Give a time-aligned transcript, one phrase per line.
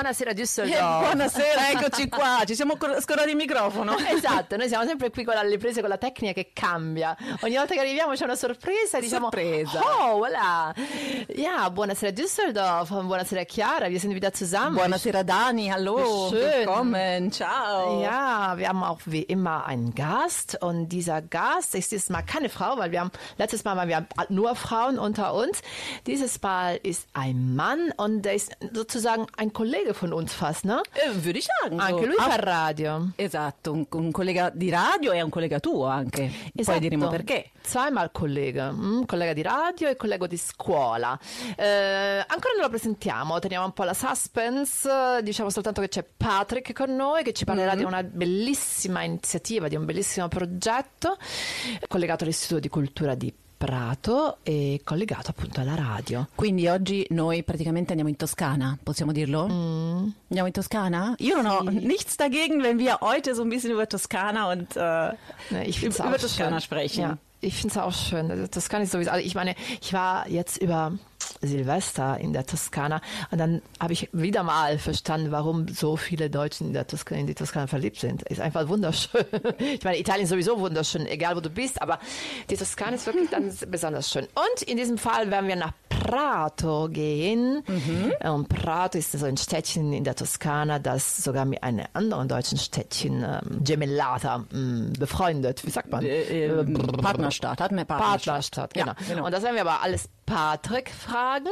[0.00, 0.80] Buonasera Düsseldorf.
[0.80, 2.42] Buonasera, eccoci qua.
[2.46, 3.96] Ci siamo cor- scordati il microfono.
[4.08, 7.14] Esatto, noi siamo sempre qui con le riprese con la tecnica che cambia.
[7.42, 9.80] Ogni volta che arriviamo c'è una sorpresa e diciamo Sorpresa.
[9.80, 10.74] Oh, voilà.
[11.28, 14.74] Ja, buonasera Düsseldorf, buonasera Chiara, wir sind wieder zusammen.
[14.76, 16.28] Buonasera Dani, hallo.
[16.30, 16.40] Schön.
[16.40, 18.00] Willkommen, ciao.
[18.02, 22.48] Ja, wir haben auch wie immer einen Gast und dieser Gast ist dieses Mal keine
[22.48, 25.60] Frau, weil wir haben letztes Mal waren wir nur Frauen unter uns.
[26.06, 30.80] Dieses Mal ist ein Mann und der ist sozusagen ein Kollege von uns fast, ne?
[30.92, 31.78] Eh, würde ich sagen.
[31.78, 31.84] so.
[31.84, 33.08] Anche lui Ah, fa radio.
[33.16, 36.30] Esatto, un, un collega di radio e un collega tuo anche.
[36.54, 36.78] Esatto.
[36.78, 37.50] Poi diremo perché.
[37.62, 41.18] Zweimal Kollege, mm, collega di radio e collega di scuola.
[41.56, 41.64] Eh,
[42.26, 46.94] ancora non lo presentiamo, teniamo un po' la suspense, diciamo soltanto che c'è Patrick con
[46.94, 51.16] noi che ci parlerà di una bellissima iniziativa, di un bellissimo progetto
[51.88, 53.32] collegato all'Istituto di Cultura di
[53.64, 56.26] Prato e collegato appunto alla radio.
[56.34, 59.42] Quindi oggi noi praticamente andiamo in Toscana, possiamo dirlo?
[59.42, 61.14] Andiamo in Toscana?
[61.18, 65.14] Io non ho nichts dagegen, wenn wir heute so ein bisschen über Toskana und äh,
[65.50, 66.60] Ne, Ich find's über auch Toskana schön.
[66.62, 67.00] sprechen.
[67.02, 68.30] Ja, ich finde es auch schön.
[68.30, 69.10] Also Das kann ich sowieso.
[69.10, 70.92] Also ich meine, ich war jetzt über
[71.42, 76.68] Silvester in der Toskana und dann habe ich wieder mal verstanden, warum so viele Deutschen
[76.68, 78.22] in, der Toskana, in die Toskana verliebt sind.
[78.24, 79.24] Ist einfach wunderschön.
[79.58, 81.98] Ich meine, Italien ist sowieso wunderschön, egal wo du bist, aber
[82.48, 84.26] die Toskana ist wirklich dann besonders schön.
[84.34, 85.72] Und in diesem Fall werden wir nach
[86.10, 87.62] Prato gehen.
[88.22, 92.58] Und Prato ist so ein Städtchen in der Toskana, das sogar mit einem anderen deutschen
[92.58, 95.64] Städtchen, ähm, Gemellata, ähm, befreundet.
[95.64, 96.04] Wie sagt man?
[96.04, 96.64] äh, äh,
[97.00, 98.54] Partnerstadt, hatten wir Partnerstadt.
[98.54, 98.92] Partnerstadt, genau.
[98.92, 99.26] Ja, genau.
[99.26, 101.48] Und das werden wir aber alles Patrick fragen.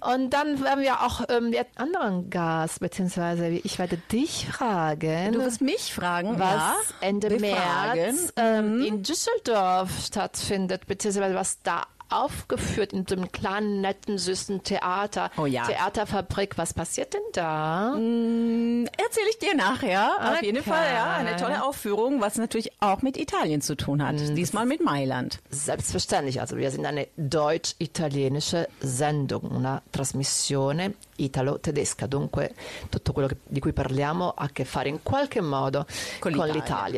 [0.00, 5.32] Und dann werden wir auch ähm, den anderen Gast, beziehungsweise ich werde dich fragen.
[5.32, 6.76] Du wirst mich fragen, was ja?
[7.00, 7.30] Ende.
[7.40, 14.62] März ähm, in Düsseldorf stattfindet, beziehungsweise was da aufgeführt in so einem kleinen, netten, süßen
[14.62, 15.30] Theater.
[15.36, 15.64] Oh ja.
[15.66, 16.58] Theaterfabrik.
[16.58, 17.92] Was passiert denn da?
[17.94, 20.10] Erzähle ich dir nachher.
[20.20, 20.46] Auf Okay.
[20.46, 21.12] jeden Fall, ja.
[21.14, 24.16] Eine tolle Aufführung, was natürlich auch mit Italien zu tun hat.
[24.16, 24.34] Mhm.
[24.34, 25.38] Diesmal mit Mailand.
[25.50, 30.94] Selbstverständlich, also wir sind eine deutsch-italienische Sendung, una trasmissione
[31.24, 32.54] italo-tedesca, dunque
[32.88, 35.86] tutto quello che- di cui parliamo ha a che fare in qualche modo
[36.18, 36.54] Con con, l'Italia.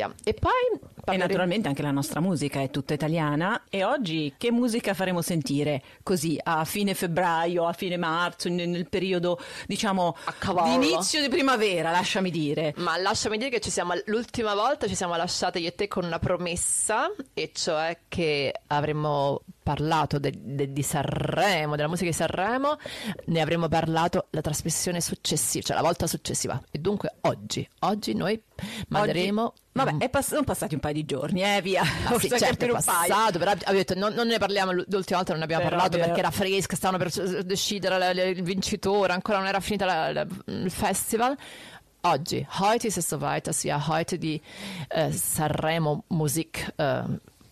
[0.07, 0.13] l'Italia.
[0.23, 3.63] E poi E parleremo- naturalmente anche la nostra musica è tutta italiana.
[3.69, 8.87] E oggi che musica faremo sentire così a fine febbraio, a fine marzo, nel, nel
[8.87, 10.15] periodo diciamo
[10.63, 12.73] di inizio di primavera, lasciami dire.
[12.77, 16.05] Ma lasciami dire che ci siamo, l'ultima volta ci siamo lasciate io e te con
[16.05, 22.77] una promessa, e cioè che avremmo parlato de- de- di Sanremo, della musica di Sanremo,
[23.25, 26.61] ne avremmo parlato la trasmissione successiva, cioè la volta successiva.
[26.69, 28.39] E dunque oggi, oggi noi
[28.89, 29.53] manderemo...
[29.75, 31.81] Vabbè, è pass- sono passati un paio di giorni, eh, via.
[31.81, 35.39] Ah, sì, certo, è passato, però avevo detto, non, non ne parliamo l'ultima volta, non
[35.39, 39.13] ne abbiamo Però, parlato però- perché era fresca, stavano per decidere la- la- il vincitore,
[39.13, 41.35] ancora non era finita la- il festival.
[42.05, 44.41] Oggi, heute ist es soweit, wir heute die
[44.89, 47.01] äh, Sanremo Musik äh,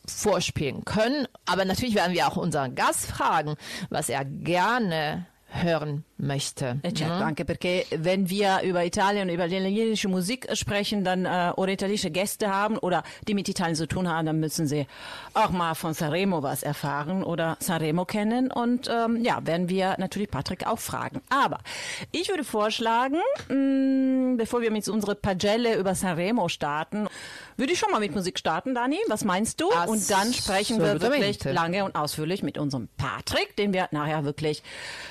[0.07, 1.27] vorspielen können.
[1.45, 3.55] Aber natürlich werden wir auch unseren Gast fragen,
[3.89, 6.79] was er gerne hören möchte.
[6.83, 11.51] Eh certo, anche perché wenn wir über Italien und über italienische Musik sprechen, dann äh,
[11.55, 14.87] oder italienische Gäste haben oder die mit Italien zu tun haben, dann müssen sie
[15.33, 20.29] auch mal von Sanremo was erfahren oder Sanremo kennen und ähm, ja, werden wir natürlich
[20.29, 21.21] Patrick auch fragen.
[21.29, 21.59] Aber
[22.11, 23.17] ich würde vorschlagen,
[23.49, 27.07] mh, bevor wir mit unserer Pagelle über Sanremo starten,
[27.57, 28.97] würde ich schon mal mit Musik starten, Dani.
[29.07, 29.69] Was meinst du?
[29.87, 34.63] Und dann sprechen wir wirklich lange und ausführlich mit unserem Patrick, den wir nachher wirklich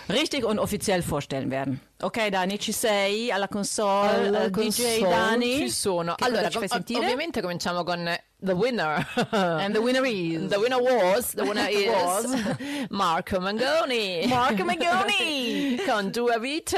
[0.09, 1.81] richtig und offiziell vorstellen werden.
[2.03, 5.57] Ok Dani, ci sei alla console, Alla eh, DJ console Dani?
[5.57, 6.15] ci sono.
[6.15, 7.01] Che allora, cosa ci fai com- sentire?
[7.01, 8.09] ovviamente cominciamo con
[8.43, 9.07] The Winner.
[9.31, 12.55] And the winner is The winner was, the winner is Was.
[12.91, 14.27] Marco Mangoni.
[14.29, 15.77] Marco Magoni.
[15.87, 16.77] con due vite.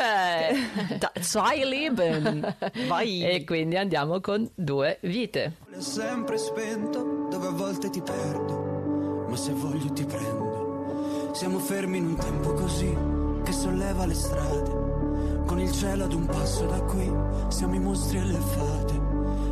[0.99, 2.57] Da, zwei Leben.
[2.89, 3.23] Vai.
[3.25, 5.53] E quindi andiamo con due vite.
[5.71, 11.31] È sempre spento, dove a volte ti perdo, ma se voglio ti prendo.
[11.33, 12.95] Siamo fermi in un tempo così,
[13.43, 17.13] che solleva le strade, con il cielo ad un passo da qui,
[17.49, 19.01] siamo i mostri e le fate.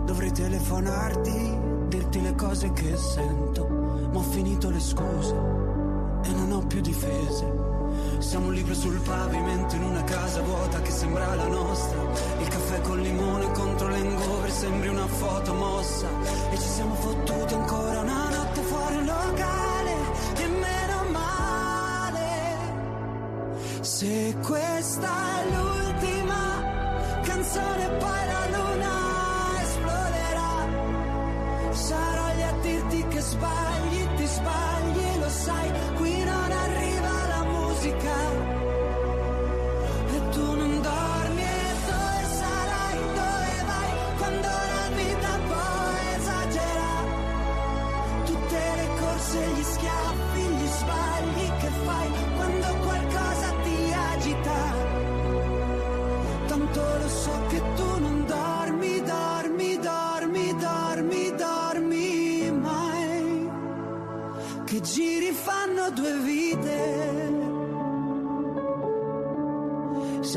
[0.05, 1.59] Dovrei telefonarti,
[1.89, 3.67] dirti le cose che sento,
[4.13, 5.35] ma ho finito le scuse
[6.23, 7.69] e non ho più difese.
[8.19, 12.01] Siamo un libro sul pavimento in una casa vuota che sembra la nostra.
[12.39, 16.07] Il caffè col limone contro l'engover sembri una foto mossa.
[16.51, 18.30] E ci siamo fottuti ancora una
[24.01, 28.95] Se questa è l'ultima canzone poi la luna
[29.61, 30.55] esploderà.
[31.73, 35.71] Sarò lì a dirti che sbagli, ti sbagli, lo sai,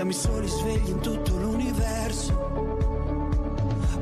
[0.04, 2.34] Siamo i soli svegli in tutto l'universo.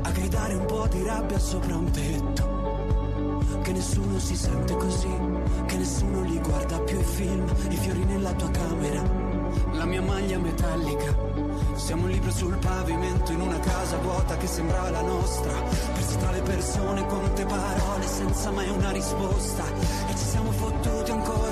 [0.02, 3.60] A gridare un po' di rabbia sopra un tetto.
[3.62, 5.16] Che nessuno si sente così,
[5.66, 9.00] che nessuno li guarda più i film, i fiori nella tua camera,
[9.74, 11.16] la mia maglia metallica.
[11.76, 16.32] Siamo un libro sul pavimento in una casa vuota che sembrava la nostra, persi tra
[16.32, 19.62] le persone, quante parole senza mai una risposta.
[20.08, 21.51] E ci siamo fottuti ancora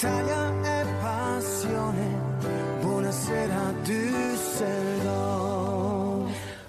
[0.00, 2.18] l'Italia è passione.
[2.80, 5.39] Buonasera Düsseldorf.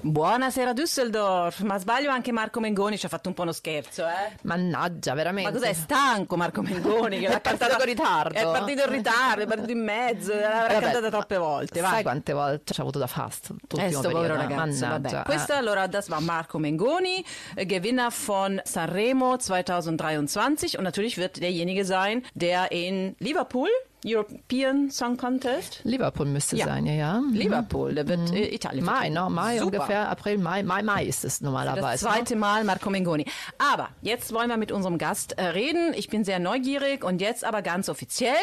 [0.03, 4.31] Buonasera Düsseldorf, ma sbaglio anche Marco Mengoni ci ha fatto un po' uno scherzo, eh?
[4.43, 5.51] Mannaggia, veramente.
[5.51, 7.19] Ma cos'è stanco Marco Mengoni?
[7.19, 8.33] Che l'ha cantata- con ritardo.
[8.33, 11.79] È partito in ritardo, è partito in mezzo, l'avrà Vabbè, cantata troppe volte.
[11.81, 12.01] Sai vai.
[12.03, 13.47] quante volte ci ha avuto da fast?
[13.67, 14.55] tutto Eh, il sto povero ragazzo,
[14.85, 14.87] Mannaggia.
[15.17, 15.23] vabbè.
[15.23, 21.85] Questo allora, das war Marco Mengoni, äh, Gewinner von Sanremo 2023 und natürlich wird derjenige
[21.85, 23.69] sein, der in Liverpool,
[24.05, 26.65] European Song Contest, Liverpool müsste Ja.
[26.65, 27.19] sein, ja, ja.
[27.21, 27.33] Mhm.
[27.33, 29.13] Liverpool, der wird äh, Italien Mai, vertreten.
[29.13, 29.29] ne?
[29.29, 29.65] Mai Super.
[29.65, 32.05] ungefähr, April, Mai, Mai, Mai ist es Das normalerweise.
[32.05, 32.11] ne?
[32.11, 33.25] zweite Mal Marco Mengoni.
[33.57, 35.93] Aber jetzt wollen wir mit unserem Gast äh, reden.
[35.95, 38.35] Ich bin sehr neugierig und jetzt aber ganz offiziell.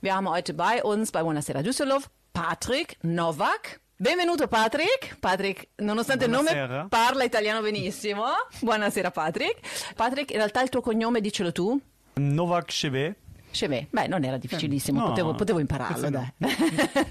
[0.00, 3.80] Wir haben heute bei uns bei Buonasera Düsseldorf Patrick Novak.
[3.98, 5.16] Benvenuto Patrick.
[5.20, 6.86] Patrick, nonostante il nome, Buonasera.
[6.90, 8.24] parla italiano benissimo.
[8.60, 9.58] Buonasera Patrick.
[9.94, 11.78] Patrick, in realtà il tuo cognome dicelo tu.
[12.14, 13.16] Novak Chevet.
[13.52, 13.86] Chevè.
[13.90, 16.32] Beh, non era difficilissimo, No, potevo, potevo impararlo, dai.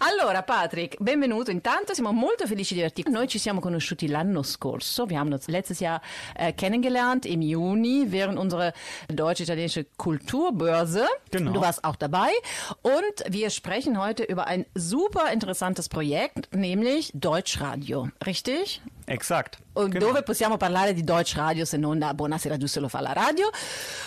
[0.00, 1.50] allora, Patrick, benvenuto.
[1.50, 3.04] Intanto siamo molto felici di averti.
[3.08, 5.04] Noi ci siamo conosciuti l'anno scorso.
[5.06, 6.00] Wir haben uns letztes Jahr
[6.34, 8.72] äh, kennengelernt im Juni während unserer
[9.08, 11.06] deutsch-italienische Kulturbörse.
[11.30, 11.52] Genau.
[11.52, 12.30] Du warst auch dabei.
[12.82, 18.08] Und wir sprechen heute über ein super interessantes Projekt, nämlich Deutschradio.
[18.24, 18.80] Richtig?
[19.06, 19.58] Exakt.
[19.74, 20.06] O Genau.
[20.06, 23.48] dove possiamo parlare di Deutsche Radio se non da Buonasera Düsseldorf alla radio.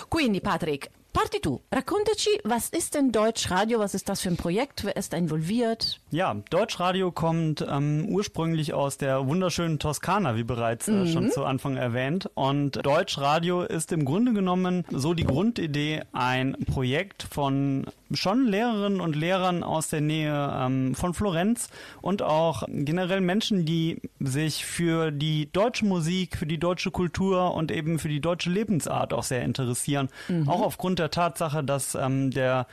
[0.08, 4.38] Quindi Patrick, parti tu, raccontaci, was ist denn Deutsch Radio, was ist das für ein
[4.38, 6.00] Projekt, wer ist da involviert?
[6.10, 11.04] Ja, Deutschradio kommt ähm, ursprünglich aus der wunderschönen Toskana, wie bereits Mhm.
[11.04, 12.30] äh, schon zu Anfang erwähnt.
[12.34, 19.16] Und Deutschradio ist im Grunde genommen so die Grundidee, ein Projekt von schon Lehrerinnen und
[19.16, 21.70] Lehrern aus der Nähe ähm, von Florenz
[22.02, 27.72] und auch generell Menschen, die sich für die deutsche Musik, für die deutsche Kultur und
[27.72, 30.10] eben für die deutsche Lebensart auch sehr interessieren.
[30.46, 32.68] Auch aufgrund der Tatsache, dass ähm, der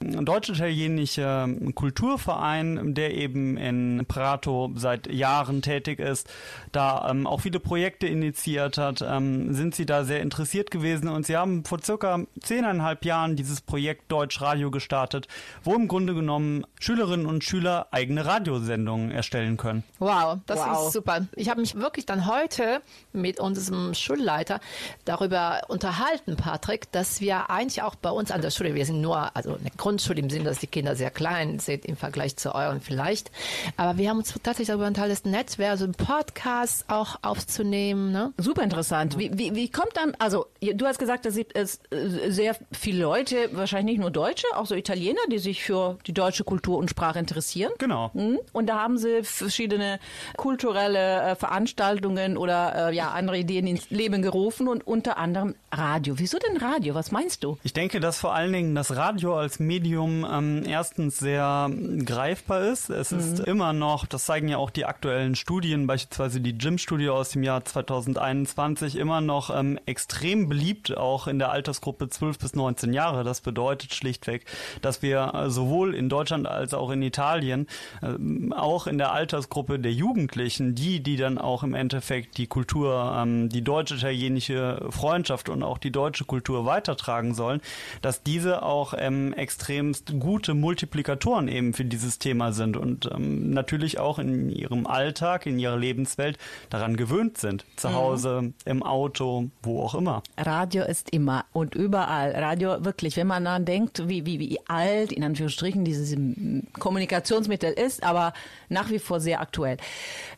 [0.00, 6.28] deutsch-italienische Kulturverein, der eben in Prato seit Jahren tätig ist,
[6.72, 11.26] da ähm, auch viele Projekte initiiert hat, ähm, sind sie da sehr interessiert gewesen und
[11.26, 15.28] sie haben vor circa zehneinhalb Jahren dieses Projekt Deutsch Radio gestartet,
[15.62, 19.84] wo im Grunde genommen Schülerinnen und Schüler eigene Radiosendungen erstellen können.
[19.98, 20.86] Wow, das Wow.
[20.86, 21.26] ist super.
[21.36, 22.80] Ich habe mich wirklich dann heute
[23.12, 24.60] mit unserem Schulleiter
[25.04, 29.36] darüber unterhalten, Patrick, dass wir eigentlich auch bei uns an der Schule, wir sind nur
[29.36, 32.80] also eine Grundschule im Sinne, dass die Kinder sehr klein sind im Vergleich zu euren
[32.80, 33.32] vielleicht.
[33.76, 38.12] Aber wir haben uns tatsächlich darüber unterhalten, das Netzwerk, so ein Podcast auch aufzunehmen.
[38.12, 38.32] Ne?
[38.38, 39.18] Super interessant.
[39.18, 43.02] Wie, wie, wie kommt dann, also du hast gesagt, es gibt es äh, sehr viele
[43.02, 46.88] Leute, wahrscheinlich nicht nur Deutsche, auch so Italiener, die sich für die deutsche Kultur und
[46.88, 47.72] Sprache interessieren.
[47.78, 48.12] Genau.
[48.14, 48.38] Mhm.
[48.52, 49.98] Und da haben sie verschiedene
[50.36, 56.16] kulturelle äh, Veranstaltungen oder äh, ja andere Ideen ins Leben gerufen und unter anderem Radio.
[56.20, 56.94] Wieso denn Radio?
[56.94, 57.58] Was meinst du?
[57.64, 61.70] Ich denke, dass vor allen Dingen das Radio als Medium ähm, erstens sehr
[62.04, 62.90] greifbar ist.
[62.90, 67.30] Es ist immer noch, das zeigen ja auch die aktuellen Studien, beispielsweise die Gym-Studie aus
[67.30, 72.92] dem Jahr 2021, immer noch ähm, extrem beliebt, auch in der Altersgruppe 12 bis 19
[72.92, 73.24] Jahre.
[73.24, 74.44] Das bedeutet schlichtweg,
[74.82, 77.66] dass wir äh, sowohl in Deutschland als auch in Italien,
[78.02, 83.14] ähm, auch in der Altersgruppe der Jugendlichen, die, die dann auch im Endeffekt die Kultur,
[83.16, 87.60] ähm, die deutsch-italienische Freundschaft und auch die deutsche Kultur weitertragen sollen,
[88.02, 89.32] dass diese auch ähm,
[89.70, 95.46] extremst gute Multiplikatoren eben für dieses Thema sind und ähm, natürlich auch in ihrem Alltag,
[95.46, 96.38] in ihrer Lebenswelt
[96.70, 97.64] daran gewöhnt sind.
[97.76, 100.24] Zu Hause, im Auto, wo auch immer.
[100.36, 102.32] Radio ist immer und überall.
[102.32, 107.72] Radio wirklich, wenn man daran denkt, wie, wie, wie alt in Anführungsstrichen dieses mm, Kommunikationsmittel
[107.72, 108.32] ist, aber
[108.68, 109.76] nach wie vor sehr aktuell.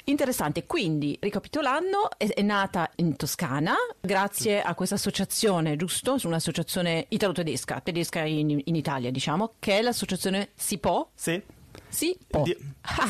[0.04, 6.18] Interessante, quindi ricapitolando, è, è nata in Toscana grazie a questa associazione, giusto?
[6.22, 9.21] Un'associazione italo-tedesca, tedesca in, in Italia diciamo,
[9.58, 11.10] che è l'associazione SIPO.
[11.14, 11.42] Sì.
[11.88, 12.42] SIPO.
[12.42, 12.56] Di-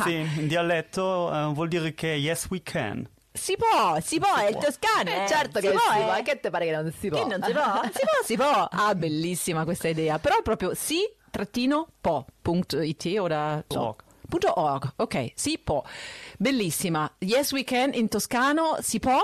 [0.04, 3.08] sì, in dialetto eh, vuol dire che yes we can.
[3.32, 5.10] SIPO, SIPO è il toscano.
[5.10, 5.24] eh.
[5.26, 7.22] certo che SIPO si può, che te pare che non si può?
[7.22, 7.80] Che non si può?
[7.92, 8.68] Si può, si può.
[8.70, 10.18] Ah, bellissima questa idea.
[10.18, 11.18] Però è proprio si-po.it
[13.18, 13.80] oder so.
[13.80, 14.02] Org.
[14.28, 15.82] Punto .org, ok, si può.
[16.38, 17.10] Bellissima.
[17.18, 19.18] Yes We Can in toscano si può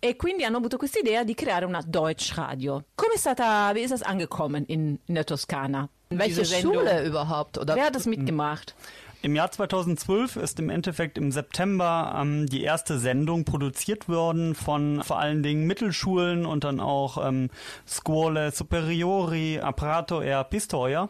[0.00, 2.86] e quindi hanno avuto questa idea di creare una Deutsch Radio.
[2.96, 5.88] Come è stata, wie ist das angekommen in, in der Toskana?
[6.10, 6.44] Welche?
[6.44, 7.58] Schule überhaupt?
[7.58, 8.74] Oder Wer hat das mitgemacht?
[9.20, 15.02] Im Jahr 2012 ist im Endeffekt im September ähm, die erste Sendung produziert worden von
[15.02, 17.50] vor allen Dingen Mittelschulen und dann auch ähm,
[17.86, 21.08] Scuole Superiori Apparato e Pistoia.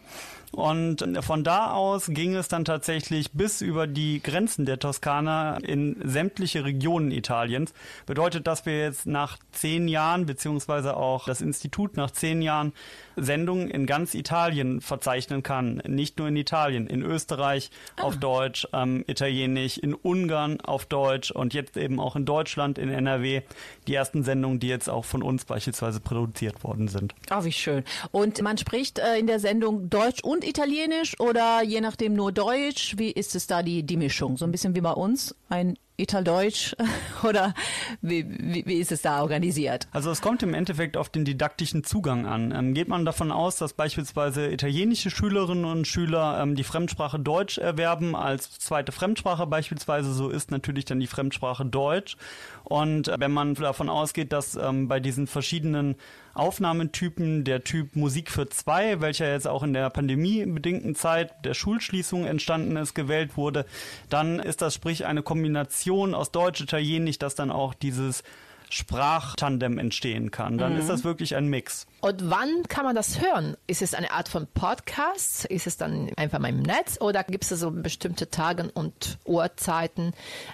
[0.52, 5.96] Und von da aus ging es dann tatsächlich bis über die Grenzen der Toskana in
[6.04, 7.72] sämtliche Regionen Italiens.
[8.06, 12.72] Bedeutet, dass wir jetzt nach zehn Jahren, beziehungsweise auch das Institut nach zehn Jahren
[13.16, 15.82] Sendungen in ganz Italien verzeichnen kann.
[15.86, 21.54] Nicht nur in Italien, in Österreich auf Deutsch, ähm, Italienisch, in Ungarn auf Deutsch und
[21.54, 23.42] jetzt eben auch in Deutschland, in NRW.
[23.86, 27.14] Die ersten Sendungen, die jetzt auch von uns beispielsweise produziert worden sind.
[27.30, 27.84] Oh, wie schön.
[28.10, 32.94] Und man spricht äh, in der Sendung Deutsch und Italienisch oder je nachdem nur Deutsch?
[32.96, 34.36] Wie ist es da die, die Mischung?
[34.36, 35.34] So ein bisschen wie bei uns?
[35.48, 36.76] Ein Italdeutsch
[37.24, 37.54] oder
[38.00, 39.88] wie, wie, wie ist es da organisiert?
[39.90, 42.52] Also es kommt im Endeffekt auf den didaktischen Zugang an.
[42.52, 47.58] Ähm, geht man davon aus, dass beispielsweise italienische Schülerinnen und Schüler ähm, die Fremdsprache Deutsch
[47.58, 52.16] erwerben als zweite Fremdsprache beispielsweise, so ist natürlich dann die Fremdsprache Deutsch.
[52.62, 55.96] Und äh, wenn man davon ausgeht, dass ähm, bei diesen verschiedenen
[56.38, 62.24] Aufnahmetypen der Typ Musik für zwei, welcher jetzt auch in der pandemiebedingten Zeit der Schulschließung
[62.24, 63.66] entstanden ist, gewählt wurde,
[64.08, 68.22] dann ist das sprich eine Kombination aus Deutsch, Italienisch, dass dann auch dieses
[68.70, 70.58] Sprachtandem entstehen kann.
[70.58, 71.86] Dann ist das wirklich ein Mix.
[72.00, 73.56] Und wann kann man das hören?
[73.66, 75.46] Ist es eine Art von Podcast?
[75.46, 77.00] Ist es dann einfach mal im Netz?
[77.00, 80.12] Oder gibt es so bestimmte Tage und Uhrzeiten,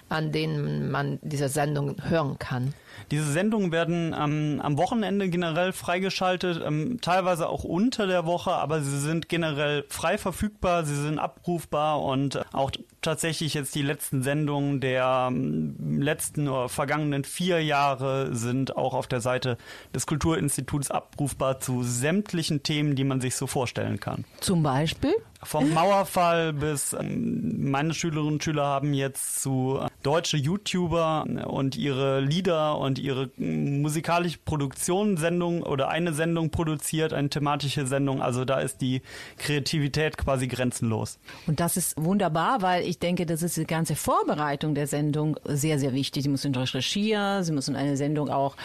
[0.09, 2.73] an denen man diese Sendung hören kann?
[3.11, 8.81] Diese Sendungen werden ähm, am Wochenende generell freigeschaltet, ähm, teilweise auch unter der Woche, aber
[8.81, 12.71] sie sind generell frei verfügbar, sie sind abrufbar und äh, auch
[13.01, 19.07] tatsächlich jetzt die letzten Sendungen der ähm, letzten oder vergangenen vier Jahre sind auch auf
[19.07, 19.57] der Seite
[19.93, 24.25] des Kulturinstituts abrufbar zu sämtlichen Themen, die man sich so vorstellen kann.
[24.39, 25.13] Zum Beispiel?
[25.45, 31.75] Vom Mauerfall bis ähm, meine Schülerinnen und Schüler haben jetzt zu äh, deutsche YouTuber und
[31.75, 38.21] ihre Lieder und ihre mm, musikalische Produktion Sendung oder eine Sendung produziert, eine thematische Sendung.
[38.21, 39.01] Also da ist die
[39.37, 41.19] Kreativität quasi grenzenlos.
[41.47, 45.79] Und das ist wunderbar, weil ich denke, das ist die ganze Vorbereitung der Sendung sehr,
[45.79, 46.23] sehr wichtig.
[46.23, 48.55] Sie müssen recherchieren, Sie müssen eine Sendung auch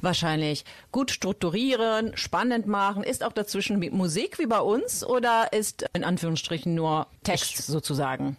[0.00, 3.02] wahrscheinlich gut strukturieren, spannend machen.
[3.02, 8.36] Ist auch dazwischen Musik wie bei uns oder ist in Anführungsstrichen nur Text sozusagen?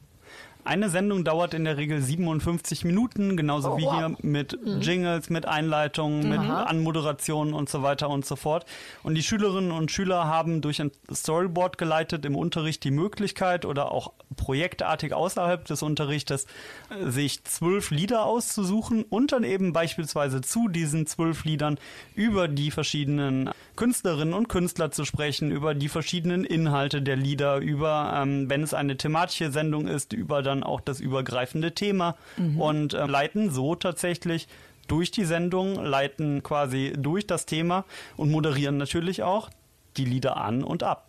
[0.66, 6.30] Eine Sendung dauert in der Regel 57 Minuten, genauso wie hier mit Jingles, mit Einleitungen,
[6.30, 8.66] mit Anmoderationen und so weiter und so fort.
[9.02, 13.92] Und die Schülerinnen und Schüler haben durch ein Storyboard geleitet im Unterricht die Möglichkeit oder
[13.92, 16.46] auch projektartig außerhalb des Unterrichtes
[16.90, 21.80] äh, sich zwölf Lieder auszusuchen und dann eben beispielsweise zu diesen zwölf Liedern
[22.14, 28.12] über die verschiedenen Künstlerinnen und Künstler zu sprechen, über die verschiedenen Inhalte der Lieder, über,
[28.14, 32.18] ähm, wenn es eine thematische Sendung ist, über dann auch das übergreifende Thema
[32.58, 34.50] und äh, leiten so tatsächlich
[34.90, 37.86] durch die Sendung, leiten quasi durch das Thema
[38.18, 39.50] und moderieren natürlich auch
[39.96, 41.08] die Lieder an und ab.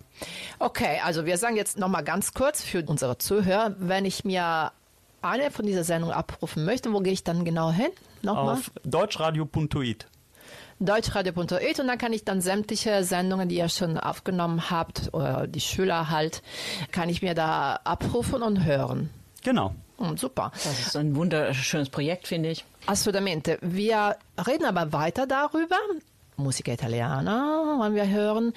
[0.61, 4.71] Okay, also wir sagen jetzt nochmal ganz kurz für unsere Zuhörer, wenn ich mir
[5.23, 7.91] eine von dieser Sendung abrufen möchte, wo gehe ich dann genau hin?
[8.23, 8.55] Nochmal?
[8.55, 10.07] Auf deutschradio.it.
[10.81, 15.61] deutschradio.it und dann kann ich dann sämtliche Sendungen, die ihr schon aufgenommen habt, oder die
[15.61, 16.43] Schüler halt,
[16.91, 19.11] kann ich mir da abrufen und hören.
[19.45, 19.75] Genau.
[19.99, 20.51] Hm, super.
[20.53, 22.65] Das ist ein wunderschönes Projekt, finde ich.
[22.87, 23.59] Assolutamente.
[23.61, 25.77] Wir reden aber weiter darüber.
[26.37, 28.53] Musica italiana, wollen wir hören.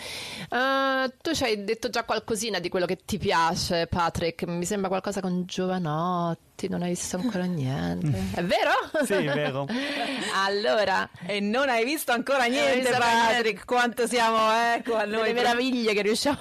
[0.50, 4.48] Eh, tu ci hai detto già qualcosina di quello che ti piace, Patrick.
[4.48, 8.08] Mi sembra qualcosa con Giovanotti, non hai visto ancora niente.
[8.34, 8.72] È vero?
[9.04, 9.68] Sì, vero.
[10.46, 14.38] allora, E non hai visto ancora niente, visto Patrick, quanto siamo,
[14.76, 15.28] ecco, a noi.
[15.28, 16.38] le meraviglie che riusciamo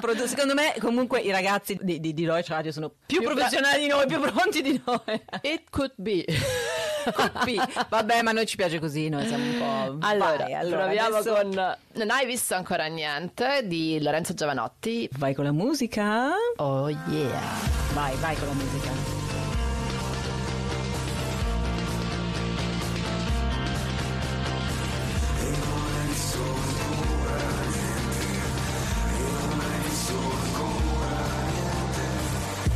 [0.00, 3.86] Produ- Secondo me, comunque, i ragazzi di, di, di Deutsche Radio sono più, professionali di
[3.88, 5.22] noi, più pronti di noi.
[5.42, 6.24] It could be.
[7.12, 7.58] Coppi.
[7.88, 10.06] Vabbè, ma a noi ci piace così, noi siamo un po'.
[10.06, 15.08] Allora, Vai, allora proviamo adesso con Non hai visto ancora niente di Lorenzo Giovanotti.
[15.16, 16.30] Vai con la musica.
[16.56, 17.40] Oh yeah.
[17.94, 19.17] Vai, vai con la musica.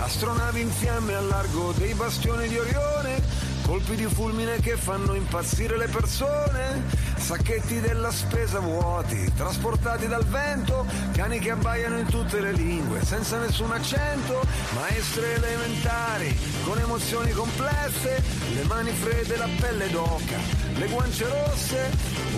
[0.03, 3.23] Astronavi in fiamme al largo dei bastioni di Orione,
[3.63, 6.85] colpi di fulmine che fanno impazzire le persone,
[7.17, 13.39] sacchetti della spesa vuoti, trasportati dal vento, cani che abbaiano in tutte le lingue, senza
[13.39, 14.43] nessun accento,
[14.75, 18.23] maestre elementari, con emozioni complesse,
[18.55, 20.39] le mani fredde, la pelle d'oca,
[20.75, 21.91] le guance rosse,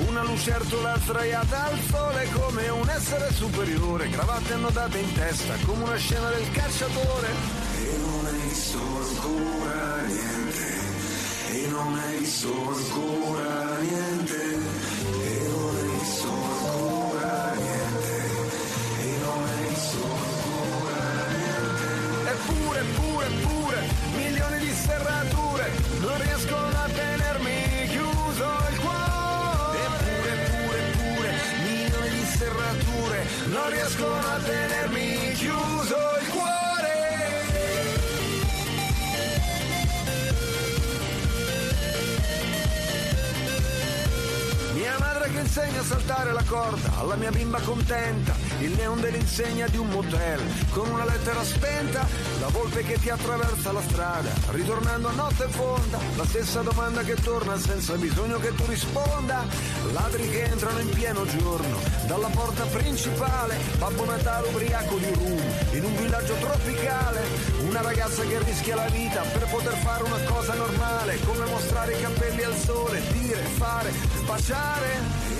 [0.06, 5.96] una lucertola sdraiata al sole come un essere superiore, cravatte annodate in testa come una
[5.96, 7.63] scena del cacciatore.
[11.74, 18.14] Non hai visto ancora niente, e non hai visto ancora niente,
[19.00, 21.02] e non hai visto ancora
[21.34, 21.86] niente.
[22.34, 23.78] Eppure, eppure, eppure,
[24.14, 25.64] milioni di serrature,
[25.98, 29.78] non riescono a tenermi chiuso il cuore.
[29.88, 31.30] Eppure, eppure, eppure,
[31.64, 35.23] milioni di serrature, non riescono a tenermi
[45.56, 50.40] insegna a saltare la corda alla mia bimba contenta, il neon dell'insegna di un motel
[50.70, 52.04] con una lettera spenta,
[52.40, 57.14] la volpe che ti attraversa la strada, ritornando a notte fonda, la stessa domanda che
[57.22, 59.46] torna senza bisogno che tu risponda,
[59.92, 65.84] ladri che entrano in pieno giorno dalla porta principale, Babbo Natale ubriaco di rum in
[65.84, 67.22] un villaggio tropicale,
[67.68, 72.00] una ragazza che rischia la vita per poter fare una cosa normale, come mostrare i
[72.00, 73.92] capelli al sole, dire, fare,
[74.26, 75.33] baciare.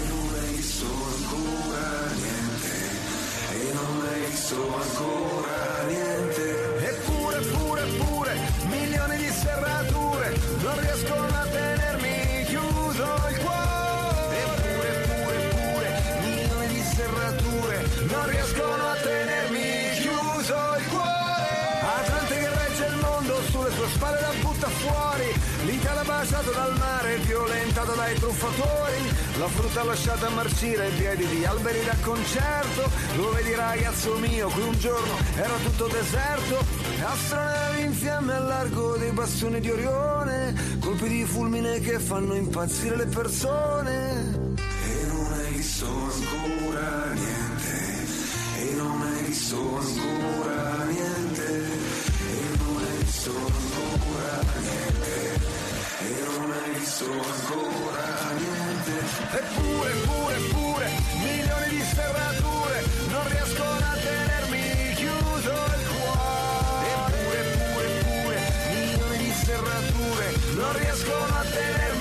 [4.35, 6.87] Visto ancora niente.
[6.88, 8.33] Eppure, eppure, eppure,
[8.66, 14.37] milioni di serrature, non riescono a tenermi chiuso il cuore.
[14.42, 15.88] Eppure, eppure, eppure,
[16.25, 17.77] milioni di serrature,
[18.11, 21.62] non riescono a tenermi chiuso il cuore.
[21.97, 25.34] Atlante che regge il mondo sulle sue spalle la butta fuori.
[26.16, 29.03] Baciata dal mare, violentata dai truffatori.
[29.37, 32.88] La frutta lasciata marcire ai piedi di alberi da concerto.
[33.16, 36.64] Lo vedi ragazzo mio, qui un giorno era tutto deserto.
[37.03, 40.55] Astronavi in fiamme al largo dei bastoni di Orione.
[40.79, 44.03] Colpi di fulmine che fanno impazzire le persone.
[56.94, 58.92] Visto ancora niente.
[59.33, 66.87] Eppure, eppure, eppure, milioni di serrature non riescono a tenermi chiuso il cuore.
[67.09, 68.37] Eppure, eppure, eppure,
[68.70, 71.93] milioni di serrature non riescono a tenermi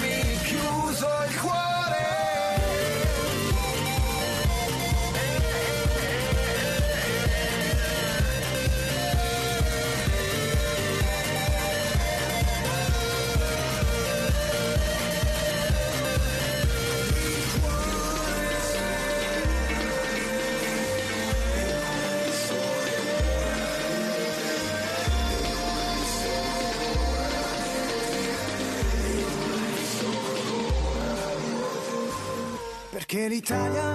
[33.46, 33.93] 太阳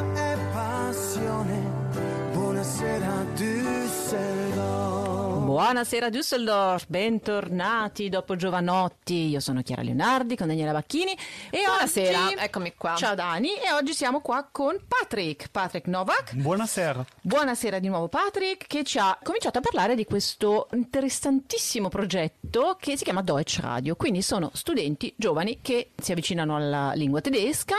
[5.58, 9.26] Buonasera Düsseldorf, bentornati dopo Giovanotti.
[9.26, 11.10] Io sono Chiara Leonardi con Daniela Bacchini
[11.50, 12.34] e Buonasera, oggi...
[12.38, 12.94] eccomi qua.
[12.94, 16.34] Ciao Dani e oggi siamo qua con Patrick, Patrick Novak.
[16.34, 17.04] Buonasera.
[17.22, 22.96] Buonasera di nuovo Patrick che ci ha cominciato a parlare di questo interessantissimo progetto che
[22.96, 23.96] si chiama Deutsch Radio.
[23.96, 27.74] Quindi sono studenti giovani che si avvicinano alla lingua tedesca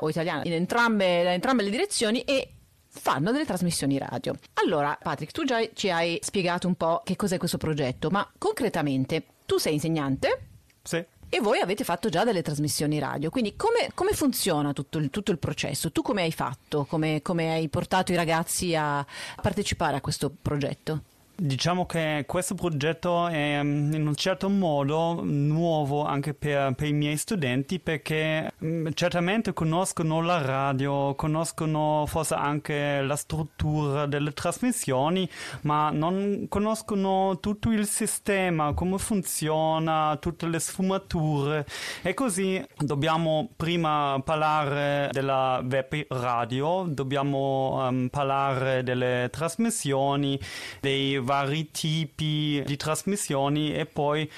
[0.00, 2.56] o italiana in entrambe, da entrambe le direzioni e
[2.94, 4.34] fanno delle trasmissioni radio.
[4.54, 9.24] Allora, Patrick, tu già ci hai spiegato un po' che cos'è questo progetto, ma concretamente
[9.46, 10.46] tu sei insegnante
[10.82, 11.02] Sì.
[11.28, 15.30] e voi avete fatto già delle trasmissioni radio, quindi come, come funziona tutto il, tutto
[15.32, 15.90] il processo?
[15.90, 16.84] Tu come hai fatto?
[16.84, 19.04] Come, come hai portato i ragazzi a
[19.40, 21.02] partecipare a questo progetto?
[21.44, 26.92] Diciamo che questo progetto è mm, in un certo modo nuovo anche per, per i
[26.92, 35.28] miei studenti perché mm, certamente conoscono la radio, conoscono forse anche la struttura delle trasmissioni,
[35.62, 41.66] ma non conoscono tutto il sistema, come funziona, tutte le sfumature.
[42.02, 50.38] E così dobbiamo prima parlare della web radio, dobbiamo ehm, parlare delle trasmissioni,
[50.78, 51.30] dei vari
[51.72, 54.28] tipi di trasmissioni e poi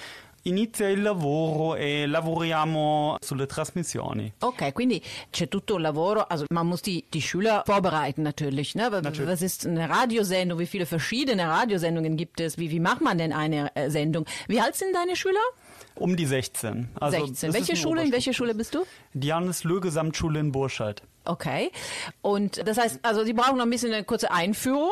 [0.47, 4.31] inizia il lavoro e lavoriamo sulle trasmissioni.
[4.41, 8.89] Okay, quindi c'è tutto un lavoro, also man muss die, die Schüler vorbereiten natürlich, ne?
[8.91, 9.31] Was- Natürlich.
[9.31, 10.59] Was ist eine Radiosendung?
[10.59, 12.59] Wie viele verschiedene Radiosendungen gibt es?
[12.59, 14.27] Wie, wie macht man denn eine äh, Sendung?
[14.47, 15.41] Wie alt sind deine Schüler?
[15.97, 16.89] Um die 16.
[17.01, 17.31] Also 16.
[17.31, 18.85] das ist Welche Schule, in welcher Schule bist du?
[19.15, 21.03] Die Johannes-Löh-Gesamtschule in Burscheid.
[21.25, 21.71] Okay.
[22.21, 24.91] Und das heißt, also sie brauchen noch ein bisschen eine kurze Einführung.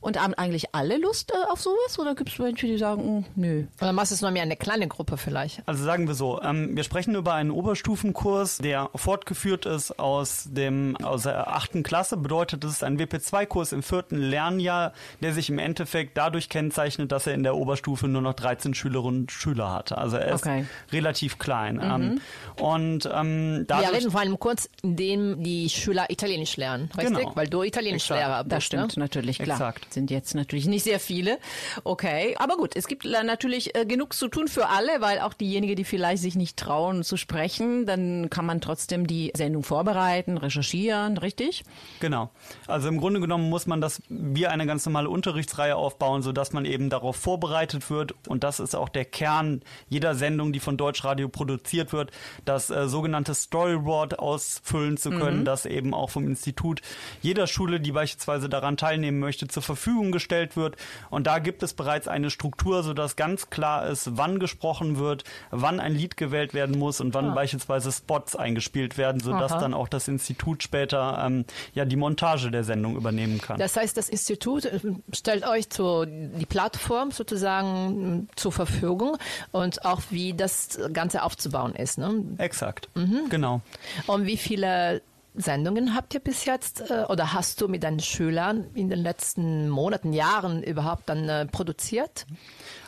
[0.00, 1.98] Und haben eigentlich alle Lust äh, auf sowas?
[1.98, 3.64] Oder gibt es Menschen, die sagen, mm, nö?
[3.80, 5.60] Oder machst du es nur mehr eine kleine Gruppe vielleicht?
[5.66, 10.96] Also sagen wir so, ähm, wir sprechen über einen Oberstufenkurs, der fortgeführt ist aus dem
[11.02, 12.16] aus der achten Klasse.
[12.16, 17.26] Bedeutet, es ist ein WP2-Kurs im vierten Lernjahr, der sich im Endeffekt dadurch kennzeichnet, dass
[17.26, 19.98] er in der Oberstufe nur noch 13 Schülerinnen und Schüler hatte.
[19.98, 20.64] Also er ist Okay.
[20.92, 21.80] relativ klein.
[21.82, 22.20] Ähm,
[22.62, 27.16] und ähm, Wir dadurch, reden vor allem kurz, in dem die Schüler Italienisch lernen, richtig?
[27.18, 27.32] Genau.
[27.34, 28.52] Weil du Italienischlehrer bist.
[28.52, 29.02] Das stimmt Ne?
[29.02, 29.56] natürlich, klar.
[29.56, 29.87] Exakt.
[29.90, 31.38] Sind jetzt natürlich nicht sehr viele.
[31.84, 35.76] Okay, aber gut, es gibt natürlich äh, genug zu tun für alle, weil auch diejenigen,
[35.76, 41.16] die vielleicht sich nicht trauen zu sprechen, dann kann man trotzdem die Sendung vorbereiten, recherchieren,
[41.18, 41.64] richtig?
[42.00, 42.30] Genau.
[42.66, 46.64] Also im Grunde genommen muss man das wie eine ganz normale Unterrichtsreihe aufbauen, sodass man
[46.64, 48.14] eben darauf vorbereitet wird.
[48.28, 52.10] Und das ist auch der Kern jeder Sendung, die von Deutschradio produziert wird,
[52.44, 56.82] das äh, sogenannte Storyboard ausfüllen zu können, das eben auch vom Institut
[57.22, 59.77] jeder Schule, die beispielsweise daran teilnehmen möchte, zur Verfügung
[60.12, 60.76] gestellt wird.
[61.10, 65.80] Und da gibt es bereits eine Struktur, sodass ganz klar ist, wann gesprochen wird, wann
[65.80, 69.60] ein Lied gewählt werden muss und wann beispielsweise Spots eingespielt werden, sodass Aha.
[69.60, 73.58] dann auch das Institut später ähm, ja die Montage der Sendung übernehmen kann.
[73.58, 74.80] Das heißt, das Institut äh,
[75.12, 79.16] stellt euch zu, die Plattform sozusagen äh, zur Verfügung
[79.52, 81.98] und auch wie das Ganze aufzubauen ist.
[81.98, 82.24] Ne?
[82.38, 82.88] Exakt.
[82.94, 83.28] Mhm.
[83.30, 83.60] Genau.
[84.06, 85.02] Und wie viele
[85.38, 89.68] Sendungen habt ihr bis jetzt äh, oder hast du mit deinen Schülern in den letzten
[89.68, 92.26] Monaten, Jahren überhaupt dann äh, produziert?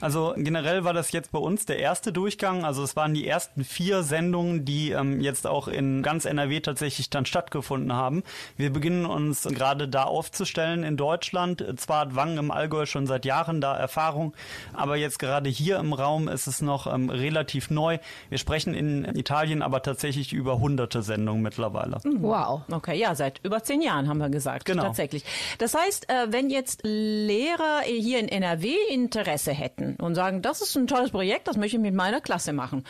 [0.01, 2.65] Also generell war das jetzt bei uns der erste Durchgang.
[2.65, 7.09] Also es waren die ersten vier Sendungen, die ähm, jetzt auch in ganz NRW tatsächlich
[7.09, 8.25] dann stattgefunden haben.
[8.57, 11.65] Wir beginnen uns gerade da aufzustellen in Deutschland.
[11.77, 14.35] Zwar hat Wangen im Allgäu schon seit Jahren da Erfahrung,
[14.73, 17.99] aber jetzt gerade hier im Raum ist es noch ähm, relativ neu.
[18.29, 21.99] Wir sprechen in Italien aber tatsächlich über hunderte Sendungen mittlerweile.
[22.05, 22.40] Wow.
[22.71, 24.65] Okay, ja, seit über zehn Jahren haben wir gesagt.
[24.65, 24.85] Genau.
[24.85, 25.25] Tatsächlich.
[25.59, 30.77] Das heißt, äh, wenn jetzt Lehrer hier in NRW Interesse hätten und sagen, das ist
[30.77, 32.85] ein tolles Projekt, das möchte ich mit meiner Klasse machen.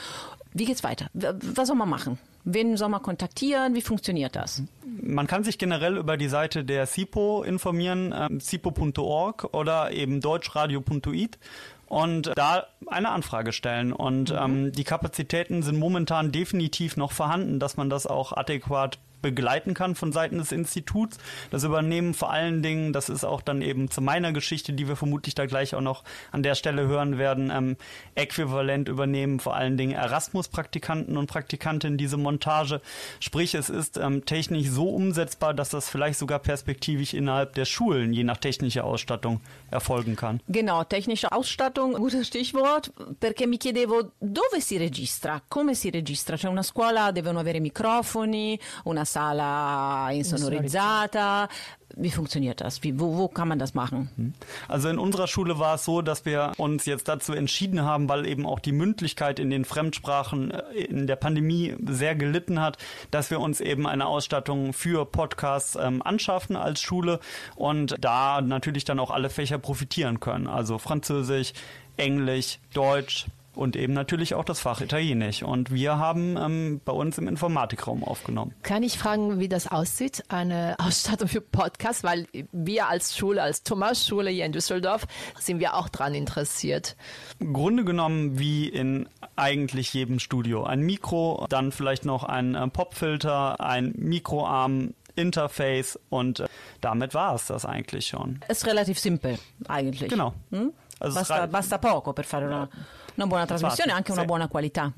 [0.52, 1.06] Wie geht's weiter?
[1.12, 2.18] Was soll man machen?
[2.44, 3.74] Wen soll man kontaktieren?
[3.74, 4.62] Wie funktioniert das?
[4.84, 11.38] Man kann sich generell über die Seite der SIPO informieren, ähm, sipo.org oder eben deutschradio.it
[11.86, 13.92] und da eine Anfrage stellen.
[13.92, 19.74] Und ähm, die Kapazitäten sind momentan definitiv noch vorhanden, dass man das auch adäquat begleiten
[19.74, 21.18] kann von Seiten des Instituts.
[21.50, 24.96] Das übernehmen vor allen Dingen, das ist auch dann eben zu meiner Geschichte, die wir
[24.96, 27.76] vermutlich da gleich auch noch an der Stelle hören werden, ähm,
[28.14, 32.80] äquivalent übernehmen vor allen Dingen Erasmus-Praktikanten und Praktikantinnen diese Montage.
[33.20, 38.12] Sprich, es ist ähm, technisch so umsetzbar, dass das vielleicht sogar perspektivisch innerhalb der Schulen,
[38.12, 40.40] je nach technischer Ausstattung, erfolgen kann.
[40.48, 46.36] Genau, technische Ausstattung, gutes Stichwort, perché mi chiedevo dove si registra, come si registra?
[46.36, 51.48] C'è una scuola, devono avere microfoni, una Sala insonorizzata?
[51.96, 52.82] Wie funktioniert das?
[52.82, 54.34] Wie, wo, wo kann man das machen?
[54.68, 58.26] Also in unserer Schule war es so, dass wir uns jetzt dazu entschieden haben, weil
[58.26, 62.78] eben auch die Mündlichkeit in den Fremdsprachen äh, in der Pandemie sehr gelitten hat,
[63.10, 67.18] dass wir uns eben eine Ausstattung für Podcasts ähm, anschaffen als Schule
[67.56, 70.46] und da natürlich dann auch alle Fächer profitieren können.
[70.46, 71.52] Also Französisch,
[71.96, 75.42] Englisch, Deutsch, und eben natürlich auch das Fach Italienisch.
[75.42, 78.54] Und wir haben ähm, bei uns im Informatikraum aufgenommen.
[78.62, 82.04] Kann ich fragen, wie das aussieht, eine Ausstattung für Podcasts?
[82.04, 85.06] Weil wir als Schule, als Thomas-Schule hier in Düsseldorf,
[85.38, 86.96] sind wir auch daran interessiert.
[87.38, 90.64] Im Grunde genommen wie in eigentlich jedem Studio.
[90.64, 96.48] Ein Mikro, dann vielleicht noch ein äh, Popfilter, ein Mikroarm, Interface und äh,
[96.80, 98.40] damit war es das eigentlich schon.
[98.48, 100.08] Ist relativ simpel, eigentlich.
[100.10, 100.34] Genau.
[100.50, 100.72] Hm?
[100.98, 102.68] Also basta, basta poco per fare una,
[103.16, 104.26] una buona trasmissione e anche una sì.
[104.26, 104.92] buona qualità.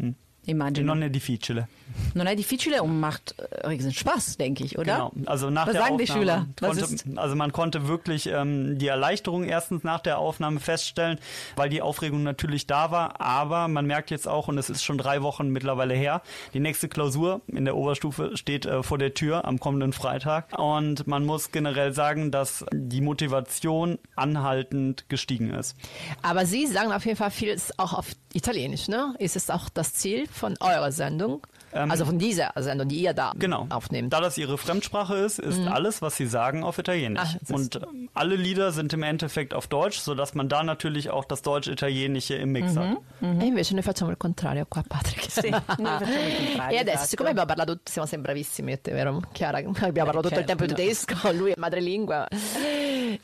[0.45, 0.87] Immagino.
[0.95, 1.69] Non è difficile.
[2.15, 5.11] Non è difficile und macht äh, riesen Spaß, denke ich, oder?
[5.11, 5.13] Genau.
[5.27, 6.47] Also nach Was der sagen die Aufnahme Schüler?
[6.61, 11.19] Was Konnte, ist- also man konnte wirklich ähm, die Erleichterung erstens nach der Aufnahme feststellen,
[11.55, 13.21] weil die Aufregung natürlich da war.
[13.21, 16.23] Aber man merkt jetzt auch, und es ist schon drei Wochen mittlerweile her,
[16.55, 20.59] die nächste Klausur in der Oberstufe steht äh, vor der Tür am kommenden Freitag.
[20.59, 25.77] Und man muss generell sagen, dass die Motivation anhaltend gestiegen ist.
[26.23, 29.15] Aber Sie sagen auf jeden Fall vieles auch auf Italienisch, ne?
[29.19, 31.47] Ist es auch das Ziel von eurer Sendung?
[31.75, 33.67] also von dieser Sendung, die ihr da Genau.
[33.71, 34.13] aufnehmt.
[34.13, 37.37] Da das ihre Fremdsprache ist, ist alles, was sie sagen, auf Italienisch.
[37.41, 41.25] Ist- Und ähm, alle Lieder sind im Endeffekt auf Deutsch, sodass man da natürlich auch
[41.25, 42.99] das Deutsch-Italienische im Mix hat.
[43.23, 45.31] E invece noi facciamo il contrario qua, Patrick.
[45.31, 49.23] Sì, noi facciamo il contrario, E adesso, siccome abbiamo parlato, siamo sempre bravissimi, vero?
[49.33, 52.29] Chiara, abbiamo parlato tutto il tempo in tedesco, lui è madrelingua,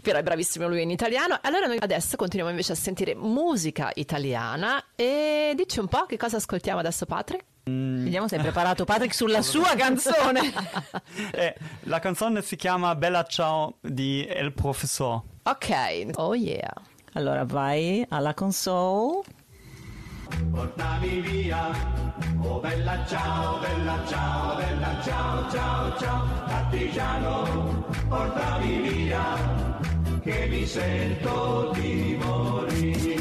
[0.00, 1.38] però è bravissimo lui in italiano.
[1.42, 6.36] Allora noi adesso continuiamo invece a sentire musica italiana e dici un po' che cosa
[6.36, 7.44] ascoltiamo adesso, Patrick?
[7.64, 10.52] Vediamo se hai preparato Patrick sulla sua canzone.
[11.32, 15.22] Eh, la canzone si chiama Bella Ciao di El Professor.
[15.42, 16.72] Ok, oh yeah.
[17.14, 19.22] Allora vai alla console.
[20.50, 21.70] Portami via,
[22.42, 29.22] oh bella ciao, bella ciao, bella ciao, ciao, ciao, partigiano, portami via,
[30.28, 33.18] che mi sento di morire.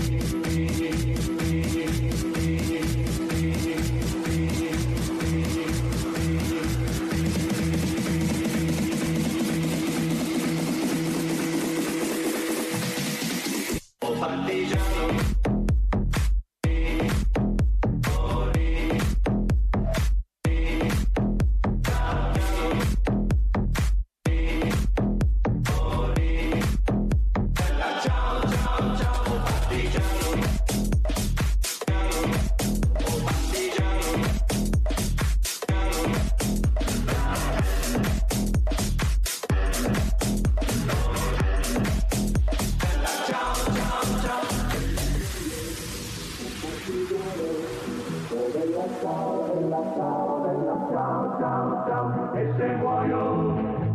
[52.37, 53.25] E se muoio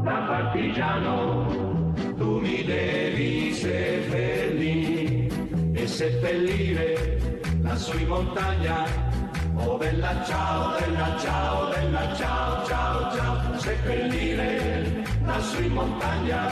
[0.02, 1.46] da partigiano
[2.16, 5.28] tu mi devi seppellire
[5.74, 8.84] e seppellire lassù in montagna
[9.54, 13.58] oh bella ciao bella ciao bella ciao ciao ciao.
[13.58, 16.48] Seppellire lassù in montagna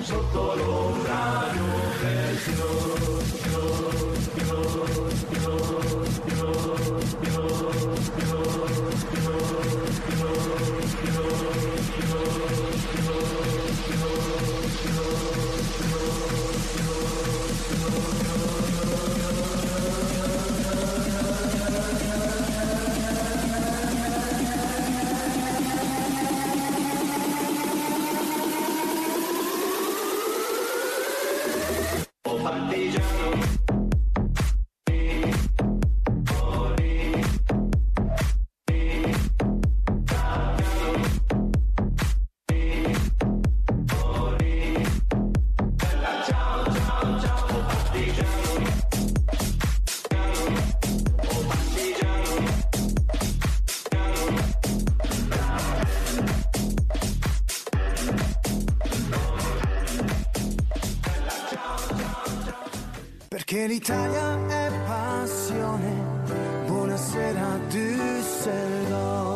[0.00, 2.98] sotto l'ombra di un bel fior
[6.50, 6.77] oh
[64.46, 65.92] è passione.
[66.66, 69.27] Buonasera Düsseldorf.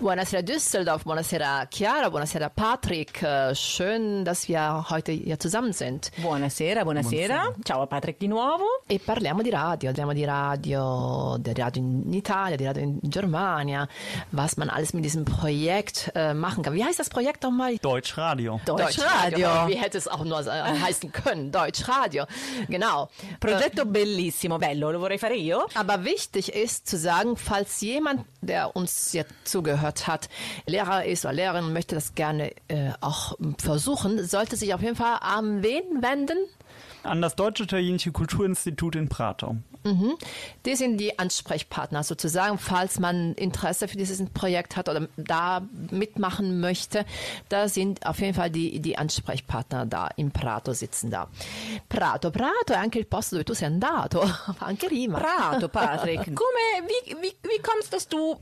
[0.00, 3.22] Buonasera Düsseldorf, buonasera Chiara, buonasera Patrick.
[3.22, 6.10] Äh, Schön, dass wir heute hier zusammen sind.
[6.22, 7.54] Buonasera, buonasera.
[7.66, 8.64] Ciao a Patrick di nuovo.
[8.86, 13.86] E parliamo di radio, parliamo di radio, di radio in Italia, di radio in Germania,
[14.30, 16.72] was man alles mit diesem Projekt äh, machen kann.
[16.72, 17.76] Wie heißt das Projekt nochmal?
[17.76, 18.58] Deutschradio.
[18.64, 19.68] Deutschradio.
[19.68, 21.52] Wie hätte es auch nur äh, heißen können?
[21.52, 22.24] Deutschradio.
[22.68, 23.10] Genau.
[23.38, 25.66] Progetto bellissimo, bello, lo vorrei fare io.
[25.74, 30.28] Aber wichtig ist zu sagen, falls jemand, der uns jetzt zugehört hat,
[30.66, 35.18] Lehrer ist oder Lehrerin möchte das gerne äh, auch versuchen, sollte sich auf jeden Fall
[35.20, 36.38] an wen wenden?
[37.02, 39.56] An das Deutsch-Italienische Kulturinstitut in Prato.
[40.66, 46.60] Die sind die Ansprechpartner sozusagen, falls man Interesse für dieses Projekt hat oder da mitmachen
[46.60, 47.06] möchte.
[47.48, 51.28] Da sind auf jeden Fall die, die Ansprechpartner da in Prato sitzen da.
[51.88, 54.22] Prato, Prato è anche il posto dove tu sei andato,
[54.58, 55.18] anche rima.
[55.18, 56.24] Prato, Patrick.
[56.34, 58.38] Come, wie, wie, wie kommst dass du,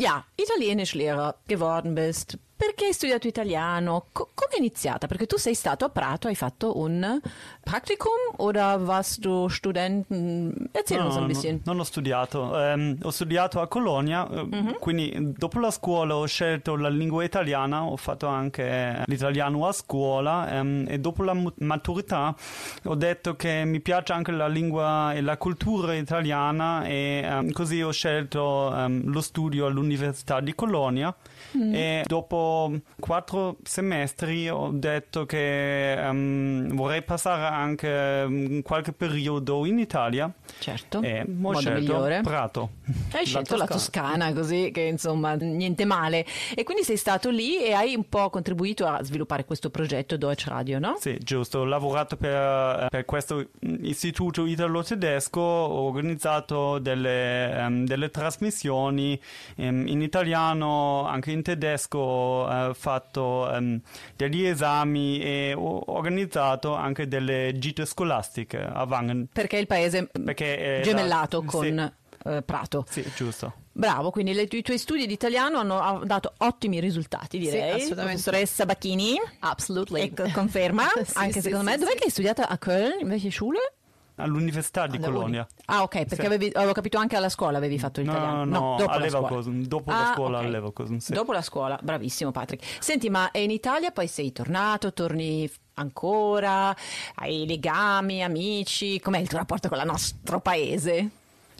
[0.00, 2.38] ja, Italienischlehrer geworden bist?
[2.56, 4.06] Perché hai studiato italiano?
[4.12, 5.06] Co- come è iniziata?
[5.06, 7.20] Perché tu sei stato a Prato, hai fatto un
[7.62, 10.68] Praktikum oder warst du Studenten?
[10.72, 11.60] Erzähl uns ein bisschen.
[11.64, 14.76] non ho studiato, Ehm, ho studiato a Colonia, eh, Mhm.
[14.80, 20.48] quindi dopo la scuola ho scelto la lingua italiana, ho fatto anche l'italiano a scuola
[20.50, 22.34] ehm, e dopo la maturità
[22.84, 27.82] ho detto che mi piace anche la lingua e la cultura italiana e ehm, così
[27.82, 31.14] ho scelto ehm, lo studio all'Università di Colonia.
[31.56, 31.74] Mm.
[31.74, 32.44] E dopo
[32.98, 41.00] quattro semestri ho detto che ehm, vorrei passare anche ehm, qualche periodo in Italia Certo,
[41.02, 42.20] e ho modo scelto migliore.
[42.22, 42.70] Prato.
[43.12, 46.24] Hai scelto la Toscana, così che insomma niente male.
[46.54, 50.48] E quindi sei stato lì e hai un po' contribuito a sviluppare questo progetto Deutsche
[50.50, 50.96] Radio, no?
[50.98, 51.60] Sì, giusto.
[51.60, 53.48] Ho lavorato per, per questo
[53.82, 59.18] istituto italo-tedesco, ho organizzato delle, ehm, delle trasmissioni
[59.56, 63.80] in italiano, anche in tedesco, ho eh, fatto ehm,
[64.16, 69.28] degli esami e ho organizzato anche delle gite scolastiche a Wangen.
[69.32, 71.92] Perché è il paese Perché è gemellato la- con
[72.24, 72.84] eh, Prato.
[72.88, 73.52] Sì, sì, giusto.
[73.72, 77.60] Bravo, quindi le- i tuoi studi di italiano hanno ha dato ottimi risultati, direi.
[77.72, 78.02] assolutamente.
[78.22, 80.00] Professoressa Bacchini, Absolutely.
[80.00, 81.78] ecco, conferma, Sì, anche sì, secondo sì, me.
[81.78, 81.96] Dov'è sì.
[81.98, 83.58] che hai studiato a Köln, in welche Schule?
[84.18, 85.46] All'Università di Colonia.
[85.66, 86.24] Ah, ok, perché Sì.
[86.26, 88.44] avevi, avevo capito anche alla scuola avevi fatto No, l'italiano.
[88.44, 89.42] no, no, dopo la scuola.
[89.66, 90.44] Dopo la Ah, scuola ok.
[90.44, 91.12] a Leverkusen, sì.
[91.12, 92.64] Dopo la scuola, bravissimo Patrick.
[92.82, 96.74] Senti, ma in Italia poi sei tornato, torni ancora,
[97.16, 101.10] hai legami, amici, com'è il tuo rapporto con il nostro paese?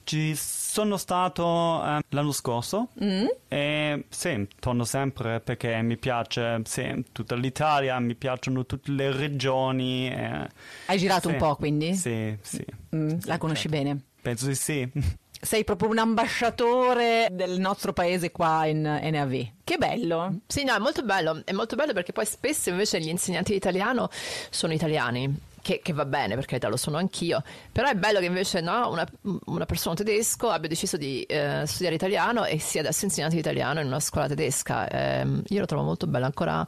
[0.04, 0.34] Ci
[0.76, 3.26] sono stato eh, l'anno scorso Mm?
[3.48, 10.08] e sì, torno sempre perché mi piace sì, tutta l'Italia, mi piacciono tutte le regioni.
[10.10, 10.46] eh,
[10.86, 11.34] Hai girato sì.
[11.34, 11.94] un po', quindi?
[11.94, 12.62] Sì, sì,
[12.94, 13.98] Mm, la conosci bene?
[14.20, 14.86] penso di sì.
[15.40, 19.46] Sei proprio un ambasciatore del nostro paese qua in NAV.
[19.64, 20.40] Che bello!
[20.46, 23.56] Sì, no, è molto bello, è molto bello perché poi spesso invece gli insegnanti di
[23.56, 24.08] italiano
[24.50, 25.34] sono italiani.
[25.66, 29.04] Che, che va bene, perché lo sono anch'io, però è bello che invece no, una,
[29.46, 33.80] una persona tedesco abbia deciso di eh, studiare italiano e sia adesso insegnante di italiano
[33.80, 34.88] in una scuola tedesca.
[34.88, 36.64] Ehm, io lo trovo molto bello, ancora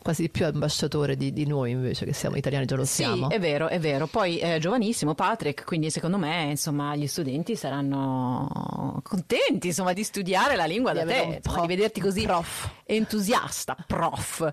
[0.00, 3.28] quasi di più ambasciatore di, di noi invece che siamo italiani, già lo Sì, siamo.
[3.28, 4.06] è vero, è vero.
[4.06, 10.56] Poi è giovanissimo Patrick, quindi secondo me insomma gli studenti saranno contenti insomma di studiare
[10.56, 12.70] la lingua Di da te, insomma, di vederti così prof.
[12.86, 14.50] entusiasta, prof.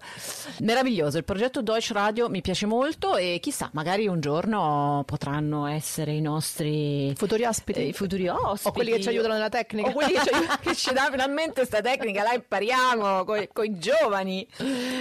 [0.59, 6.11] Meraviglioso, il progetto Deutsche Radio mi piace molto e chissà, magari un giorno potranno essere
[6.13, 7.79] i nostri Futuri ospiti.
[7.79, 8.67] eh, i futuri ospiti.
[8.67, 9.89] O quelli che ci aiutano nella tecnica.
[9.89, 13.77] o quelli che ci, aiutano- che ci dà finalmente questa tecnica la impariamo con i
[13.77, 14.47] giovani.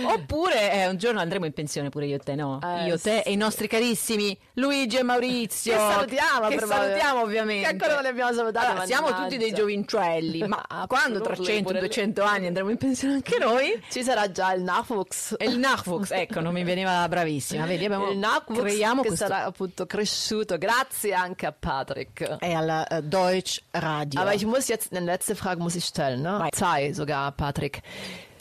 [0.05, 2.61] Oppure eh, un giorno andremo in pensione pure io e te no?
[2.63, 3.29] Eh, io, te sì.
[3.29, 5.73] e i nostri carissimi Luigi e Maurizio.
[5.73, 7.63] Che salutiamo, che salutiamo ovviamente.
[7.63, 11.31] Che ancora non li abbiamo salutati, Allora, siamo tutti dei giovincelli ma Ah, quando tra
[11.31, 13.81] absolutely, 100 pure 200 anni andremo in pensione anche noi?
[13.91, 14.63] Ci sarà già il
[15.39, 17.65] e il Nachwuchs ecco non mi veniva bravissima.
[17.65, 22.23] Vedi abbiamo il Nachwuchs creiamo che questo sarà appunto cresciuto grazie anche a Patrick.
[22.39, 26.23] è alla eh, Deutsch Radio Aber ich muss jetzt eine letzte Frage muss ich stellen,
[26.23, 26.39] ne?
[26.39, 26.51] Vai.
[26.53, 27.81] Zwei sogar, Patrick.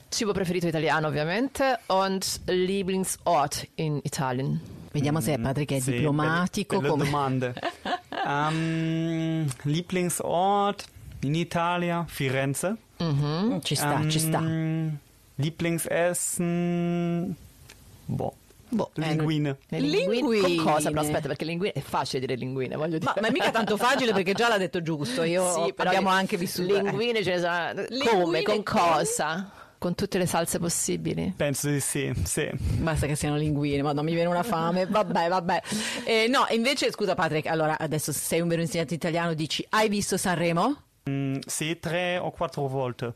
[0.10, 4.60] Cibo preferito italiano ovviamente und Lieblingsort in Italien.
[4.92, 7.54] vediamo se Patrick è Sì, diplomatico belle, belle come domande.
[8.26, 10.86] Ehm, Lieblingsort
[11.22, 12.76] in Italia, Firenze.
[13.02, 14.40] Mm, ci sta ci sta
[15.36, 17.36] Lieblingsessen,
[18.06, 18.34] boh,
[18.74, 19.58] Boh, linguine.
[19.70, 20.14] Le linguine.
[20.14, 20.56] Linguine.
[20.64, 20.90] Con cosa?
[20.90, 23.12] Però aspetta, perché linguine è facile dire linguine, voglio dire.
[23.16, 25.24] Ma, ma è mica tanto facile perché già l'ha detto giusto.
[25.24, 26.74] Io Sì, però abbiamo anche vissuto.
[26.80, 27.86] Linguine ce ne.
[27.90, 28.42] Linguine Come?
[28.42, 29.52] Con con- cosa?
[29.78, 31.34] Con tutte le salse possibili.
[31.36, 32.40] Penso di sì, sì.
[32.42, 34.86] Eh, Basta che siano linguine, ma non mi viene una fame.
[34.86, 35.62] Vabbè, vabbè.
[36.06, 39.90] Eh, no, invece, scusa Patrick, allora adesso se sei un vero insegnante italiano, dici: Hai
[39.90, 40.84] visto Sanremo?
[41.10, 43.14] Mm, sì, tre o quattro volte.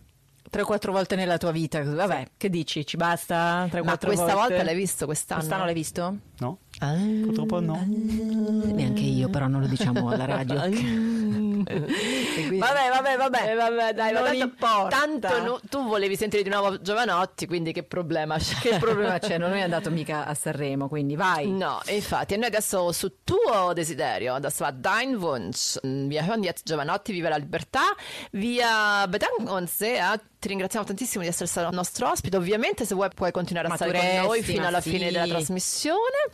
[0.50, 1.84] Tre o quattro volte nella tua vita.
[1.84, 2.86] Vabbè, che dici?
[2.86, 3.68] Ci basta?
[3.70, 4.50] Tre o Ma quattro questa volte?
[4.50, 5.39] volta l'hai visto quest'anno?
[5.41, 6.18] Quest'anno l'hai visto?
[6.39, 6.58] No?
[6.80, 6.95] Ah.
[7.24, 7.84] Purtroppo no.
[7.86, 11.45] Neanche io, però non lo diciamo alla radio.
[11.64, 13.51] vabbè, vabbè, vabbè.
[13.51, 14.88] Eh, vabbè, dai, non tanto, importa.
[14.89, 18.55] tanto no- tu volevi sentire di nuovo Giovanotti, quindi che problema c'è?
[18.60, 19.38] Che problema c'è?
[19.38, 21.49] Non è andato mica a Sanremo, quindi vai.
[21.49, 25.80] No, infatti, e noi adesso su tuo desiderio, das war dein Wunsch.
[25.84, 27.95] Wir hören jetzt Giovanotti, Viva la Libertà.
[28.32, 30.20] Wir bedanken uns sehr.
[30.39, 32.38] Ti ringraziamo tantissimo di essere stato il nostro ospite.
[32.38, 34.91] Ovviamente, se vuoi, puoi continuare a stare con noi fino alla sì.
[34.91, 36.30] fine della trasmissione.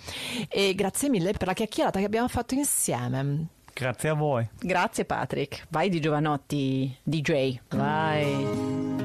[0.50, 3.48] E grazie mille per la chiacchierata che abbiamo fatto insieme.
[3.74, 4.48] Grazie a voi.
[4.60, 5.66] Grazie Patrick.
[5.70, 7.60] Vai di Giovanotti, DJ.
[7.70, 9.03] Vai.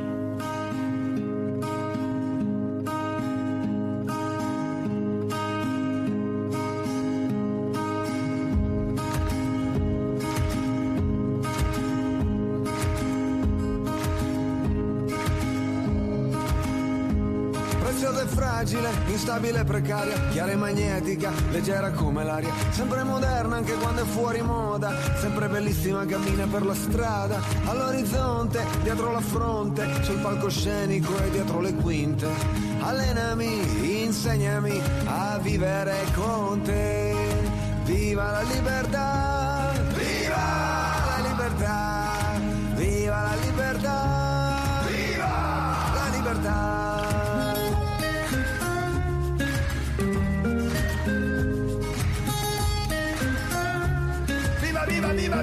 [19.19, 24.41] Instabile e precaria, chiara e magnetica, leggera come l'aria, sempre moderna anche quando è fuori
[24.43, 31.61] moda, sempre bellissima cammina per la strada, all'orizzonte, dietro la fronte, sul palcoscenico e dietro
[31.61, 32.29] le quinte.
[32.79, 37.12] Allenami, insegnami a vivere con te.
[37.85, 39.73] Viva la libertà!
[39.95, 40.37] Viva
[41.16, 41.98] la libertà!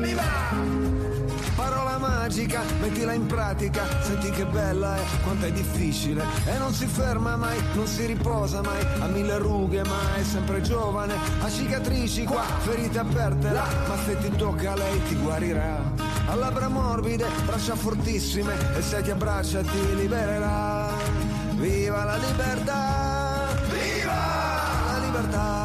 [0.05, 0.93] Viva, viva!
[1.55, 6.23] Parola magica, mettila in pratica, senti che bella è, quanto è difficile.
[6.45, 10.61] E non si ferma mai, non si riposa mai, ha mille rughe ma è sempre
[10.61, 15.81] giovane, ha cicatrici qua, ferite aperte là, ma se ti tocca lei ti guarirà.
[16.27, 20.89] Ha labbra morbide, braccia fortissime, e se ti abbraccia ti libererà.
[21.53, 23.47] Viva la libertà!
[23.71, 25.64] Viva la libertà!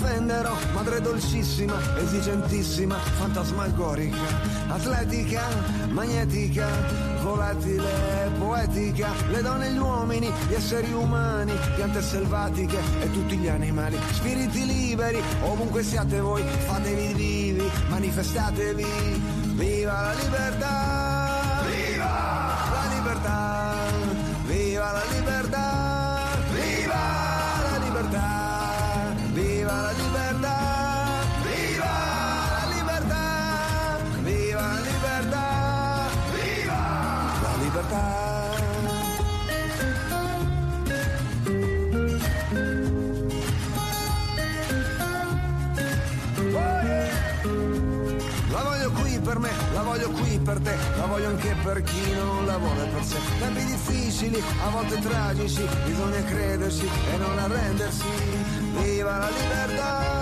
[0.00, 4.16] Difenderò, madre dolcissima, esigentissima, fantasmagorica,
[4.68, 5.42] atletica,
[5.90, 6.66] magnetica,
[7.22, 13.48] volatile, poetica, le donne e gli uomini, gli esseri umani, piante selvatiche e tutti gli
[13.48, 18.86] animali, spiriti liberi, ovunque siate voi, fatevi vivi, manifestatevi,
[19.54, 21.09] viva la libertà!
[49.72, 53.16] La voglio qui per te, la voglio anche per chi non la vuole per sé.
[53.38, 58.04] Tempi difficili, a volte tragici, bisogna crederci e non arrendersi.
[58.82, 60.19] Viva la libertà!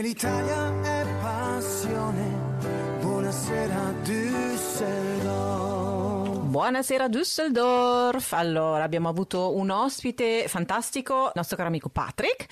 [0.00, 2.22] L'Italia è passione.
[3.00, 5.18] Buonasera Düsseldorf.
[6.44, 8.32] Buonasera Düsseldorf.
[8.32, 12.46] Allora, abbiamo avuto un ospite fantastico, il nostro caro amico Patrick,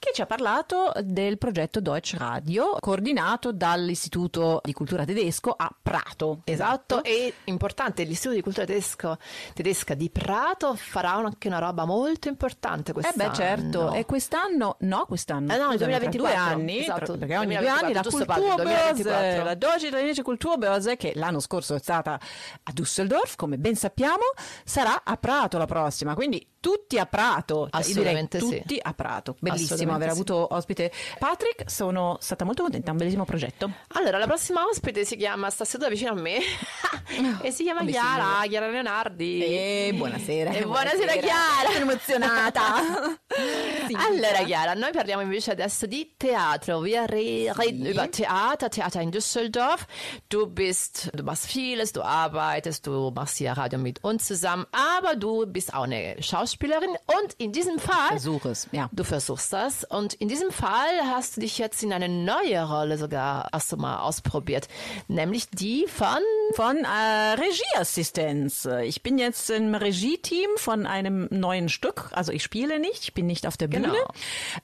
[0.00, 6.40] che ci ha parlato del progetto Deutsche Radio, coordinato dall'Istituto di Cultura Tedesco a Prato.
[6.44, 9.18] Esatto, e importante, l'Istituto di Cultura Tedesco,
[9.52, 13.28] Tedesca di Prato farà anche una roba molto importante Eh quest'anno.
[13.28, 17.66] beh certo, e quest'anno, no quest'anno, Eh no, 2024, due anni, esatto, perché ogni due
[17.68, 19.44] 2024, anni la Kulturbörse, 2024.
[19.44, 24.24] la Deutsche Italienische Kulturbörse, che l'anno scorso è stata a Düsseldorf, come ben sappiamo,
[24.64, 28.58] sarà a Prato la prossima, quindi tutti a Prato, Cioè, direi Assolutamente sì.
[28.60, 33.24] tutti a Prato, bellissima bellissimo aver avuto ospite Patrick, sono stata molto contenta, un bellissimo
[33.24, 33.70] progetto.
[33.88, 36.38] Allora, la prossima ospite si chiama, sta seduta vicino a me
[37.42, 39.44] e si chiama come Chiara, Chiara Leonardi.
[39.44, 40.50] E buonasera.
[40.50, 41.70] E buonasera, Chiara.
[41.72, 43.18] Sono emozionata.
[43.86, 43.96] Sì.
[43.96, 46.76] Allora Chiara, noi parliamo invece adesso di Theater.
[46.80, 49.86] Wir re reden über Theater, Theater in Düsseldorf.
[50.28, 55.16] Du bist, du machst vieles, du arbeitest, du machst hier Radio mit uns zusammen, aber
[55.16, 58.88] du bist auch eine Schauspielerin und in diesem Fall Versuch es, ja.
[58.92, 60.70] Du versuchst das und in diesem Fall
[61.06, 64.68] hast du dich jetzt in eine neue Rolle sogar erst mal ausprobiert,
[65.08, 66.18] nämlich die von
[66.54, 68.68] Von äh, Regieassistenz.
[68.82, 72.10] Ich bin jetzt im Regie-Team von einem neuen Stück.
[72.12, 73.88] Also ich spiele nicht, ich bin nicht auf der Bühne.
[73.88, 74.08] Genau.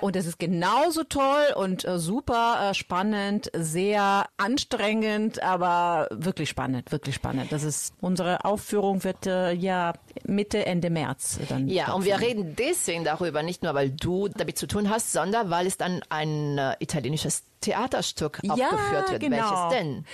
[0.00, 6.90] Und es ist genauso toll und äh, super äh, spannend, sehr anstrengend, aber wirklich spannend,
[6.90, 7.52] wirklich spannend.
[7.52, 9.92] Das ist unsere Aufführung wird äh, ja
[10.24, 11.68] Mitte Ende März dann.
[11.68, 15.50] Ja, und wir reden deswegen darüber, nicht nur weil du damit zu tun hast, sondern
[15.50, 19.20] weil es dann ein äh, italienisches Theaterstück aufgeführt wird.
[19.20, 19.36] genau.
[19.36, 20.04] Welches denn?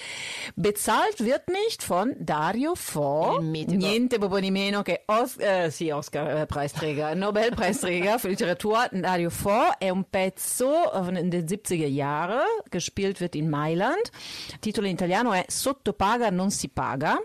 [0.56, 7.14] Bezahlt wird nicht von Dario Fo, niente proprio di meno che Os eh, sì, Oscar-Preisträger,
[7.16, 8.88] Nobelpreisträger für Literatur.
[8.92, 10.72] Dario Fo è un pezzo
[11.08, 14.10] in den 70er Jahre, gespielt wird in Mailand.
[14.60, 17.18] Titolo in italiano è Sottopaga non si paga.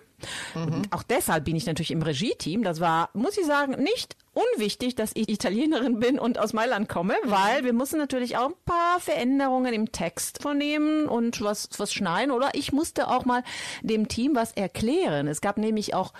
[0.55, 2.63] Und auch deshalb bin ich natürlich im Regie-Team.
[2.63, 7.15] Das war, muss ich sagen, nicht unwichtig, dass ich Italienerin bin und aus Mailand komme,
[7.23, 12.31] weil wir mussten natürlich auch ein paar Veränderungen im Text vornehmen und was, was schneiden.
[12.31, 13.43] Oder ich musste auch mal
[13.81, 15.27] dem Team was erklären.
[15.27, 16.13] Es gab nämlich auch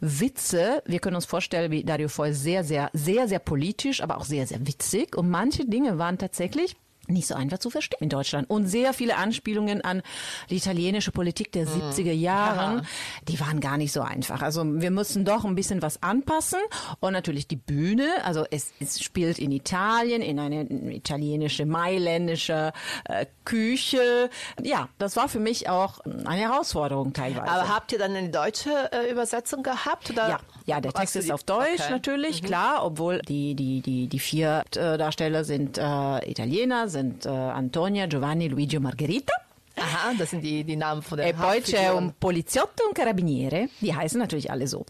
[0.00, 0.82] Witze.
[0.86, 4.46] Wir können uns vorstellen, wie Dario Foy sehr, sehr, sehr, sehr politisch, aber auch sehr,
[4.46, 5.16] sehr witzig.
[5.16, 6.76] Und manche Dinge waren tatsächlich
[7.10, 8.48] nicht so einfach zu verstehen in Deutschland.
[8.48, 10.02] Und sehr viele Anspielungen an
[10.48, 12.86] die italienische Politik der 70er Jahren,
[13.28, 14.42] die waren gar nicht so einfach.
[14.42, 16.60] Also wir mussten doch ein bisschen was anpassen.
[17.00, 20.62] Und natürlich die Bühne, also es, es spielt in Italien, in eine
[20.94, 22.72] italienische, mailändische
[23.04, 24.30] äh, Küche.
[24.62, 27.50] Ja, das war für mich auch eine Herausforderung teilweise.
[27.50, 30.10] Aber habt ihr dann eine deutsche äh, Übersetzung gehabt?
[30.10, 31.90] Oder Ja, ja, der Text ist auf Deutsch Okay.
[31.90, 37.28] natürlich, klar, obwohl die, die, die, die vier äh, Darsteller sind äh, Italiener, sind äh,
[37.28, 39.32] Antonia, Giovanni, Luigi und Margherita.
[39.76, 42.92] Aha, das sind die, die Namen von der E poi c'è un poliziotto e un
[42.92, 43.68] carabiniere.
[43.80, 44.84] Die heißen natürlich alle so.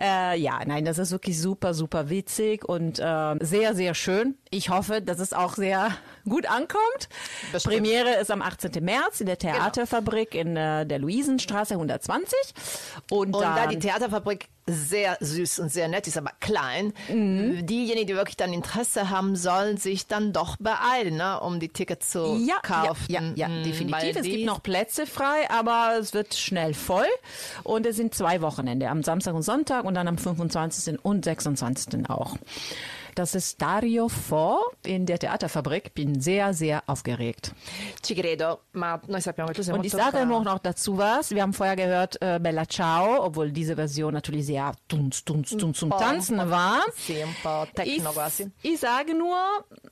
[0.00, 4.36] Äh, ja, nein, das ist wirklich super, super witzig und äh, sehr, sehr schön.
[4.50, 5.90] Ich hoffe, dass es auch sehr
[6.28, 7.08] gut ankommt.
[7.52, 7.74] Bestimmt.
[7.76, 8.84] Premiere ist am 18.
[8.84, 12.36] März in der Theaterfabrik in äh, der Luisenstraße 120.
[13.10, 17.64] Und, Und da die Theaterfabrik sehr süß und sehr nett ist, aber klein, Mhm.
[17.66, 22.10] diejenigen, die wirklich dann Interesse haben, sollen sich dann doch beeilen, ne, um die Tickets
[22.10, 23.04] zu ja, kaufen.
[23.08, 24.16] Ja, ja, ja Mm, definitiv.
[24.16, 27.06] Es gibt noch Plätze frei, aber es wird schnell voll.
[27.62, 30.98] Und es sind zwei Wochenende, am Samstag und Sonntag und dann am 25.
[31.00, 32.10] und 26.
[32.10, 32.36] auch.
[33.16, 35.94] Das ist Dario Fo in der Theaterfabrik.
[35.94, 37.54] Bin sehr, sehr aufgeregt.
[38.02, 41.30] Ci credo, ma noi sappiamo che tu sei Und ich sage noch, noch dazu was.
[41.30, 45.78] Wir haben vorher gehört äh, Bella Ciao, obwohl diese Version natürlich sehr tunz, tunz, tunz
[45.78, 46.84] zum Tanzen war.
[46.94, 48.50] Sì, un po' techno quasi.
[48.60, 49.34] Ich, sage nur,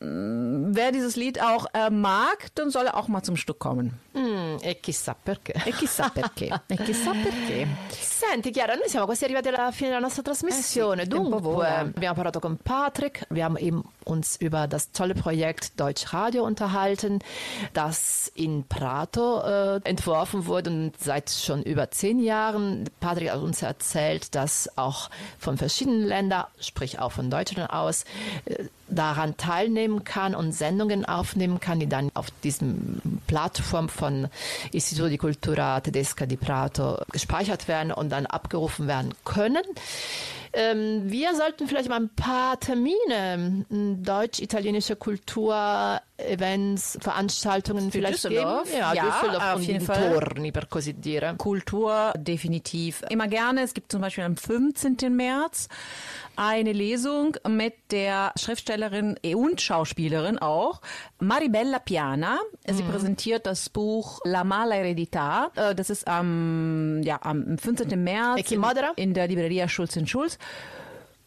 [0.01, 3.99] mh, wer dieses Lied auch äh, mag, dann soll er auch mal zum Stück kommen.
[4.15, 5.55] Mm, e chissà perché.
[5.65, 6.49] E chissà perché.
[6.69, 7.67] e chissà perché.
[7.89, 11.03] Senti Chiara, noi siamo quasi arrivati alla fine della nostra trasmissione.
[11.03, 15.79] Eh sì, Dunque, abbiamo parlato con Patrick, wir haben eben uns über das tolle Projekt
[15.81, 17.21] Deutsch Radio unterhalten,
[17.73, 22.85] das in Prato äh, entworfen wurde und seit schon über zehn Jahren.
[23.01, 28.05] Patrick hat uns erzählt, dass auch von verschiedenen Ländern, sprich auch von Deutschland aus,
[28.45, 34.29] äh, daran teilnehmen kann und Sendungen aufnehmen kann, die dann auf diesem Plattform von
[34.73, 39.63] Istituto di Cultura Tedesca di Prato gespeichert werden und dann abgerufen werden können.
[40.57, 48.65] Ähm, wir sollten vielleicht mal ein paar Termine, m, deutsch-italienische Kultur-Events, Veranstaltungen vielleicht Düsseldorf?
[48.71, 48.79] geben.
[48.79, 50.13] Ja, Ja, Düsseldorf auf jeden Fall.
[50.19, 51.35] Torni, per così dire.
[51.37, 53.63] Kultur definitiv immer gerne.
[53.63, 54.97] Es gibt zum Beispiel am 15.
[55.11, 55.69] März
[56.37, 60.81] eine Lesung mit der Schriftstellerin und Schauspielerin auch,
[61.21, 62.39] Maribella Piana.
[62.67, 65.51] Sie präsentiert das Buch La mala eredità.
[65.57, 68.03] Äh, Das ist am, ja, am 15.
[68.03, 68.93] März modera?
[68.97, 70.39] in der Libreria Schulz Schulz.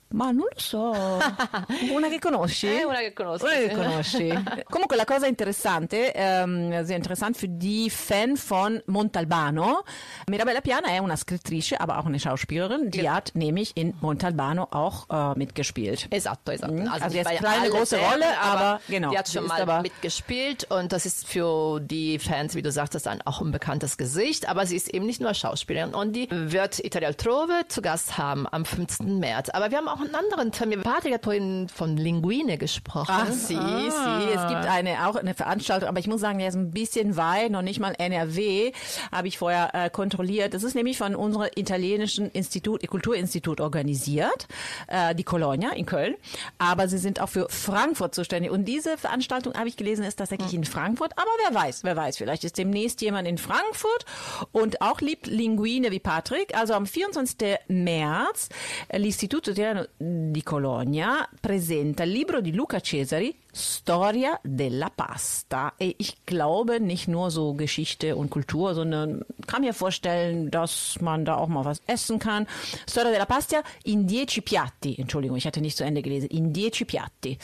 [0.10, 0.92] Ma non lo so.
[1.92, 2.68] Una che conosci?
[2.68, 4.44] Eh, una che conosco, Una che conosci.
[4.70, 9.84] Comunque la cosa interessante, ähm, interessant für die Fan von Montalbano.
[10.30, 12.90] Mirabella Piana è una scrittrice, aber auch eine Schauspielerin.
[12.90, 16.08] Die hat nämlich in Montalbano auch äh, mitgespielt.
[16.10, 16.74] Esatto, esatto.
[16.74, 16.88] Mhm.
[16.88, 20.68] Also jetzt bei kleine, große Serien, Rolle, aber genau, Die hat schon ist mal mitgespielt
[20.72, 24.48] und das ist für die Fans, wie du sagtest, ein auch ein bekanntes Gesicht.
[24.48, 28.48] Aber sie ist eben nicht nur Schauspielerin und die wird Italia Altrove zu Gast haben
[28.50, 29.20] am 15.
[29.20, 29.50] März.
[29.50, 30.84] Aber wir haben auch auch einen anderen Termin.
[30.84, 33.08] Patrick hat vorhin von Linguine gesprochen.
[33.10, 34.30] Ach, sie, sie.
[34.34, 37.52] Es gibt eine, auch eine Veranstaltung, aber ich muss sagen, der ist ein bisschen weit,
[37.52, 38.72] noch nicht mal NRW,
[39.12, 40.54] habe ich vorher äh, kontrolliert.
[40.54, 44.48] Das ist nämlich von unserem italienischen Institut, Kulturinstitut organisiert,
[44.88, 46.16] äh, die Colonia in Köln.
[46.58, 48.52] Aber sie sind auch für Frankfurt zuständig.
[48.52, 51.14] Und diese Veranstaltung, habe ich gelesen, ist tatsächlich in Frankfurt.
[51.16, 54.06] Aber wer weiß, wer weiß, vielleicht ist demnächst jemand in Frankfurt
[54.52, 56.56] und auch liebt Linguine wie Patrick.
[56.56, 57.60] Also am 24.
[57.68, 58.50] März
[58.90, 59.54] eh, l'Istituto
[59.96, 65.74] di Colonia presenta il libro di Luca Cesari Storia della Pasta.
[65.78, 71.26] E ich glaube nicht nur so Geschichte und Kultur, sondern kann mir vorstellen, dass man
[71.26, 72.46] da auch mal was essen kann.
[72.88, 74.96] Storia della Pasta in dieci piatti.
[75.00, 76.30] Entschuldigung, ich hatte nicht zu Ende gelesen.
[76.30, 77.38] In dieci piatti.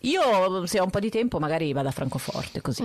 [0.00, 2.82] Io, se ho un po' di tempo, magari vado a Francoforte, così.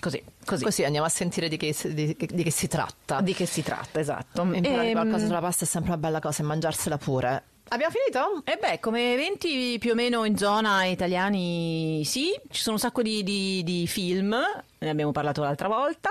[0.00, 0.64] Così, così.
[0.64, 3.20] Così andiamo a sentire di che, di, di che si tratta.
[3.20, 4.42] Di che si tratta, esatto.
[4.42, 7.44] Imparare Ehm, qualcosa sulla pasta è sempre una bella cosa e mangiarsela pure.
[7.72, 8.42] Abbiamo finito?
[8.44, 13.00] E beh, come eventi più o meno in zona italiani sì, ci sono un sacco
[13.00, 14.36] di, di- di film,
[14.82, 16.10] ne abbiamo parlato l'altra volta.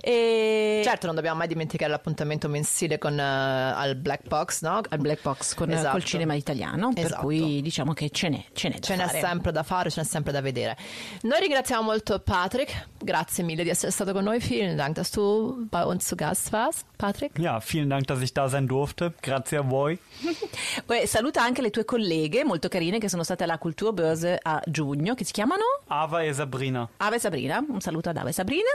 [0.00, 4.80] E Certo, non dobbiamo mai dimenticare l'appuntamento mensile con, eh, al Black Box, no?
[4.88, 5.90] al Black Box con, Esatto.
[5.92, 7.22] col cinema italiano, per Esatto.
[7.22, 10.06] cui diciamo che ce n'è, ce n'è da Ce n'è sempre da fare, ce n'è
[10.06, 10.76] sempre da vedere.
[11.22, 15.66] Noi ringraziamo molto Patrick, grazie mille di essere stato con noi, vielen Dank, dass du
[15.70, 17.38] bei uns zu Gast warst, Patrick.
[17.38, 19.12] Ja, vielen Dank, dass ich da sein durfte.
[19.20, 19.98] Grazie a voi.
[21.06, 25.24] Saluta anche le tue colleghe molto carine che sono state alla Kulturbörse a giugno, che
[25.24, 26.88] si chiamano Ava e Sabrina.
[26.98, 27.64] Ave e Sabrina.
[27.68, 28.68] Un saluto ad Ave e Sabrina.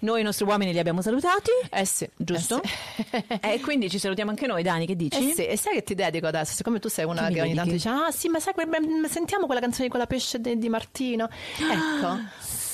[0.00, 1.50] Noi i nostri uomini li abbiamo salutati.
[1.70, 2.62] Eh sì, Giusto?
[2.62, 2.68] eh
[3.12, 3.38] sì.
[3.40, 5.30] E quindi ci salutiamo anche noi, Dani, che dici?
[5.30, 6.54] Eh sì, e sai che ti dedico adesso?
[6.54, 8.54] Siccome tu sei una Che che ogni tanto dice: Ah, sì, ma sai,
[9.08, 11.28] sentiamo quella canzone di quella pesce di, di Martino.
[11.58, 12.18] Ecco,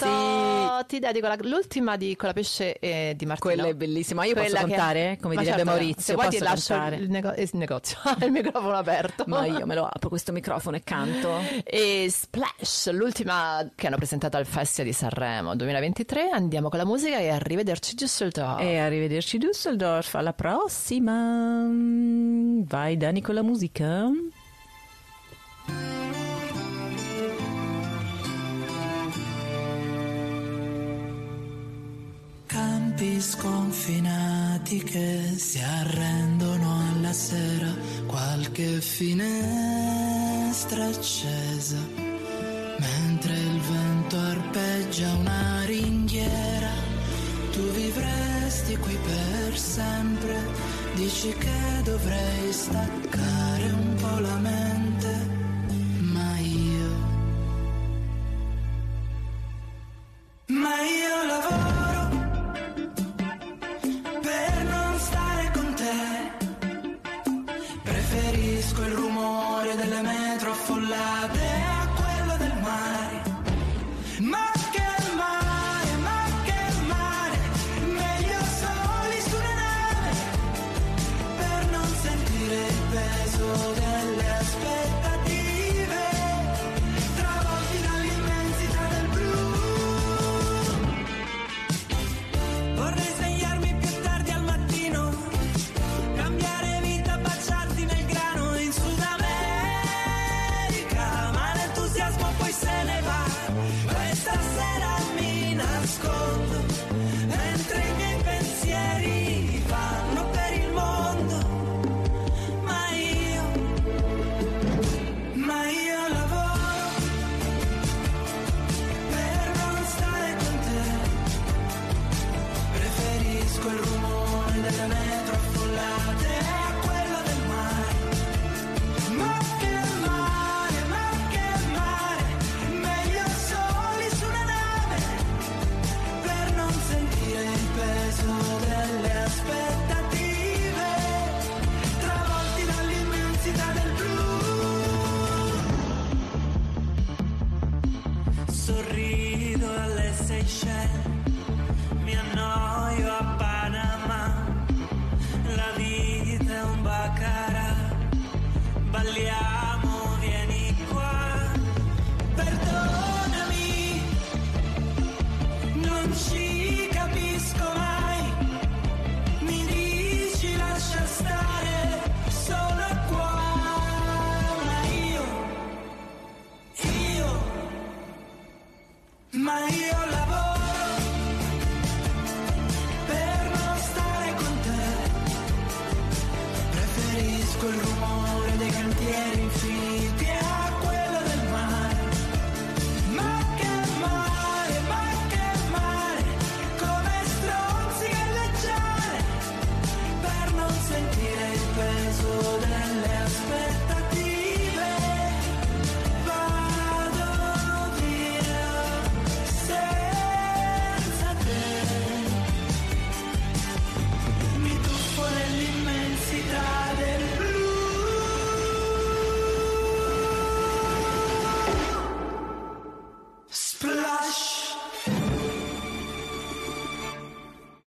[0.05, 3.55] dedico la- l'ultima di quella pesce eh, di Martino.
[3.55, 4.25] Quella è bellissima.
[4.25, 5.19] Io posso Quella che- contare?
[5.21, 6.97] Come Ma direbbe certo, Maurizio, Se vuoi ti posso lascio cantare?
[6.97, 9.25] il, nego- il negozio, il microfono aperto.
[9.27, 11.41] Ma io me lo apro questo microfono e canto.
[11.65, 16.31] E Splash, l'ultima che hanno presentato al Festival di Sanremo 2023.
[16.31, 18.61] Andiamo con la musica e arrivederci Düsseldorf.
[18.61, 21.65] E arrivederci Düsseldorf, alla prossima.
[22.65, 24.09] Vai Dani con la musica.
[32.97, 37.71] Campi sconfinati che si arrendono alla sera,
[38.07, 41.77] qualche finestra accesa,
[42.79, 46.73] mentre il vento arpeggia una ringhiera,
[47.53, 50.41] tu vivresti qui per sempre,
[50.95, 54.76] dici che dovrei staccare un po' la mente,